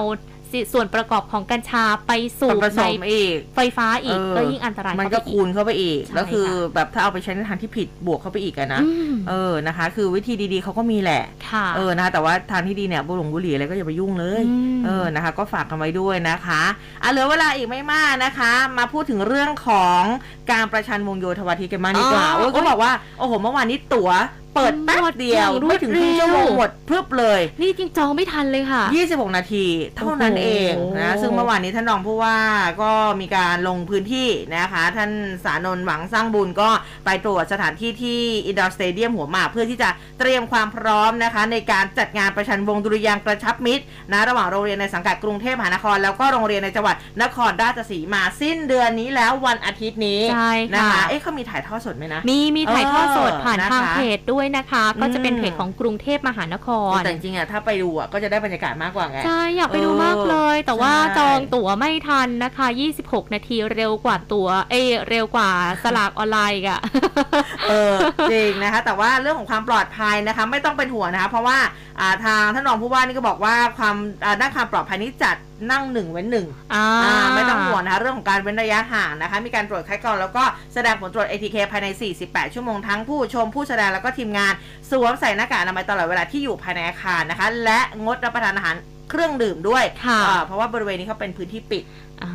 [0.51, 16.61] สิส่วนประกอบของกัญชาไปสูผบผสในมอีกไฟฟ้าอีกเออก็ยิ่งอันตรายมันเข้าก็ไปอีคูณเข้าไปอีกใช่แล้วคือค่ะแบบถ้าเอาไปใช้ในทางที่ผิดบวกเข้าไปอีกอะนะอืมเออนะคะ คือวิธีดีๆเขาก็มีแหละค่ะเออนะคะแต่ว่าทางที่ดีเนี่ยบุหรี่บุหรี่อะไรก็อย่าไปยุ่งเลยอืมเออนะคะ ก็ฝากกันไว้ด้วยนะคะ
[17.03, 20.01] อะเหลือเวลาอีกไม่มากนะคะ มาพูดถึงเรื่องของ
[20.51, 24.09] การประชันวงโยธวาทิตกันบ้างดีกว่าอ๋อโอ้ยก็บอกว่าโอ้โหเมื่อวานนี้ตั๋ว
[24.55, 29.65] เปิดแป๊บเดียวหมดอย่างรวดไม่ถึงครึ่งชั่วโมงเร็วหมดพรึบเลย นี่จริงจองไม่ทันเลยค่ะ 26 นาที
[29.97, 32.37] เท่านั้นโอ้โหเองนะ ซึ่งเมื่อวานนี้ท่านรองผู้ว่า
[32.81, 32.91] ก็
[33.21, 35.11] มีการลงพื้นที่นะคะ ท่าน
[35.43, 36.69] ศานนท์หวังสร้างบุญก็
[37.05, 39.89] ไปตรวจสถานที่ที่อินดอร์สเตเดียมหัวหมากเพื่อที่จะ
[40.19, 62.67] เตรียมความพร้อมนะคะ ในการจัดงานประชันวงดุริยางค์กระชับมิตรนะระหว่างโรงเรียนในสังกัดกรุงเทพมหานคร แล้วก็โรงเรียนในจังหวัดนครราชสีมาสิ้นเดือนนี้แล้ววันอาทิตย์นี้ใช่ค่ะนะคะเอ๊ะเขามีถ่ายทอดสดไหมนะมีมีถ่ายทอดสดเออผ่านทางนะคะเพจด้วยนะคะ ก็จะเป็นอืมเพจของกรุงเทพมหานครแต่จริงๆอะถ้าไปดูอะก็จะได้บรรยากาศมากกว่าไงใช่อยากไปดูมากเลย แต่ว่าใช่จองตั๋วไม่ทันนะคะ
[63.01, 65.49] 26 นาทีเร็วกว่าตั๋วเอยเร็วกว่า
[65.83, 66.81] สลากออนไลน์อีกอะ
[67.69, 67.95] เออ
[68.31, 71.57] จริงนะคะ แต่ว่าเรื่องของความปลอดภัยนะคะ ไม่ต้องเป็นห่วงนะคะ เพราะว่า
[71.99, 75.35] อ่าทางท่านรองผู้ว่านี่ก็บอกว่าความอ่าด้านความปลอดภัยนี้จัด
[75.71, 80.43] นั่งหนึ่งเว้นหนึ่งอ่าอ่าไม่ต้องห่วงนะคะเรื่องของการเว้นระยะห่างนะคะ มีการตรวจคัดกรองแล้วก็
[80.73, 81.87] แสดงผลตรวจ ATK ภายใน
[82.21, 84.53] 48 ชั่วโมงทั้งผู้ชมผู้แสดงแล้วก็ทีมงาน
[84.91, 88.75] สวมใส่หน้ากากอนามัยตลอดเวลาที่อยู่ภายในอาคารนะคะ และงดรับประทานอาหาร
[89.09, 91.83] เครื่องดื่มด้วยค่ะอ่าเพราะว่าบริเวณนี้เขาเป็นพื้นที่ปิด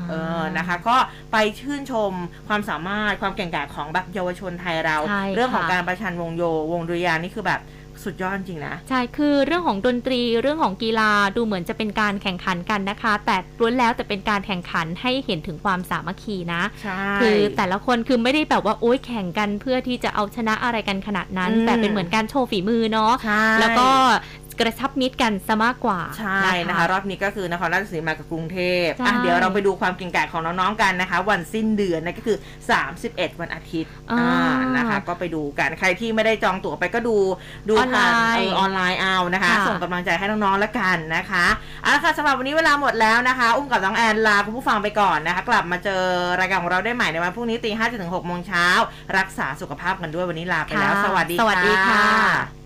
[0.08, 0.96] เออนะคะ ก็
[1.32, 2.12] ไปชื่นชม
[2.48, 7.60] ความสามารถความเก่งกาจของแบบเยาวชนไทยเราใช่เรื่องของค่ะการประชันวงโยวงดุริยางค์นี่คือแบบ
[8.04, 23.88] สุดยอดจริงนะ ใช่ คือเรื่องของดนตรีเรื่องของกีฬาดูเหมือนจะเป็นการแข่งขันกันนะคะ แต่ล้วนแล้วแต่เป็นการแข่งขันให้เห็นถึงความสามัคคีนะใช่คือแต่ละคนคือไม่ได้แบบว่าโอ๊ยแข่งกันเพื่อที่จะเอาชนะอะไรกันขนาดนั้นอืมแต่เป็นเหมือนการโชว์ฝีมือเนาะใช่แล้วก็
[24.60, 32.38] กระชับมิตรกันซะมากกว่า ใช่นะคะ รอบนี้ก็คือนครราชสีมากับกรุงเทพใช่อะเดี๋ยวเราไปดูความเก่งกาจของน้องๆกันนะคะ วันสิ้นเดือนนั่นก็คือ
[32.88, 37.16] 31 วันอาทิตย์อ่านะคะ ก็ไปดูกันใครที่ไม่ได้จองตั๋วไปก็ดู
[37.68, 41.46] ดูออนไลผ่านน์เออออนไลน์เอานะคะค่ะส่งกำลังใจให้น้องๆแล้วกันนะคะ
[41.82, 46.02] เอาละค่ะสำหรับวันนี้เวลาหมดแล้วนะคะ อุ้มกับน้องแอนลาคุณผู้ฟังไปก่อนนะคะ กลับมาเจอ
[46.40, 48.66] รายการของเราได้ใหม่ในวันพรุ่งนี้ตีห้าจนถึงหกโมงเช้า
[49.18, 52.65] รักษาสุขภาพกันด้วยวันนี้ลาไปแล้วค่ะสวัสดีสวัสดีค่ะ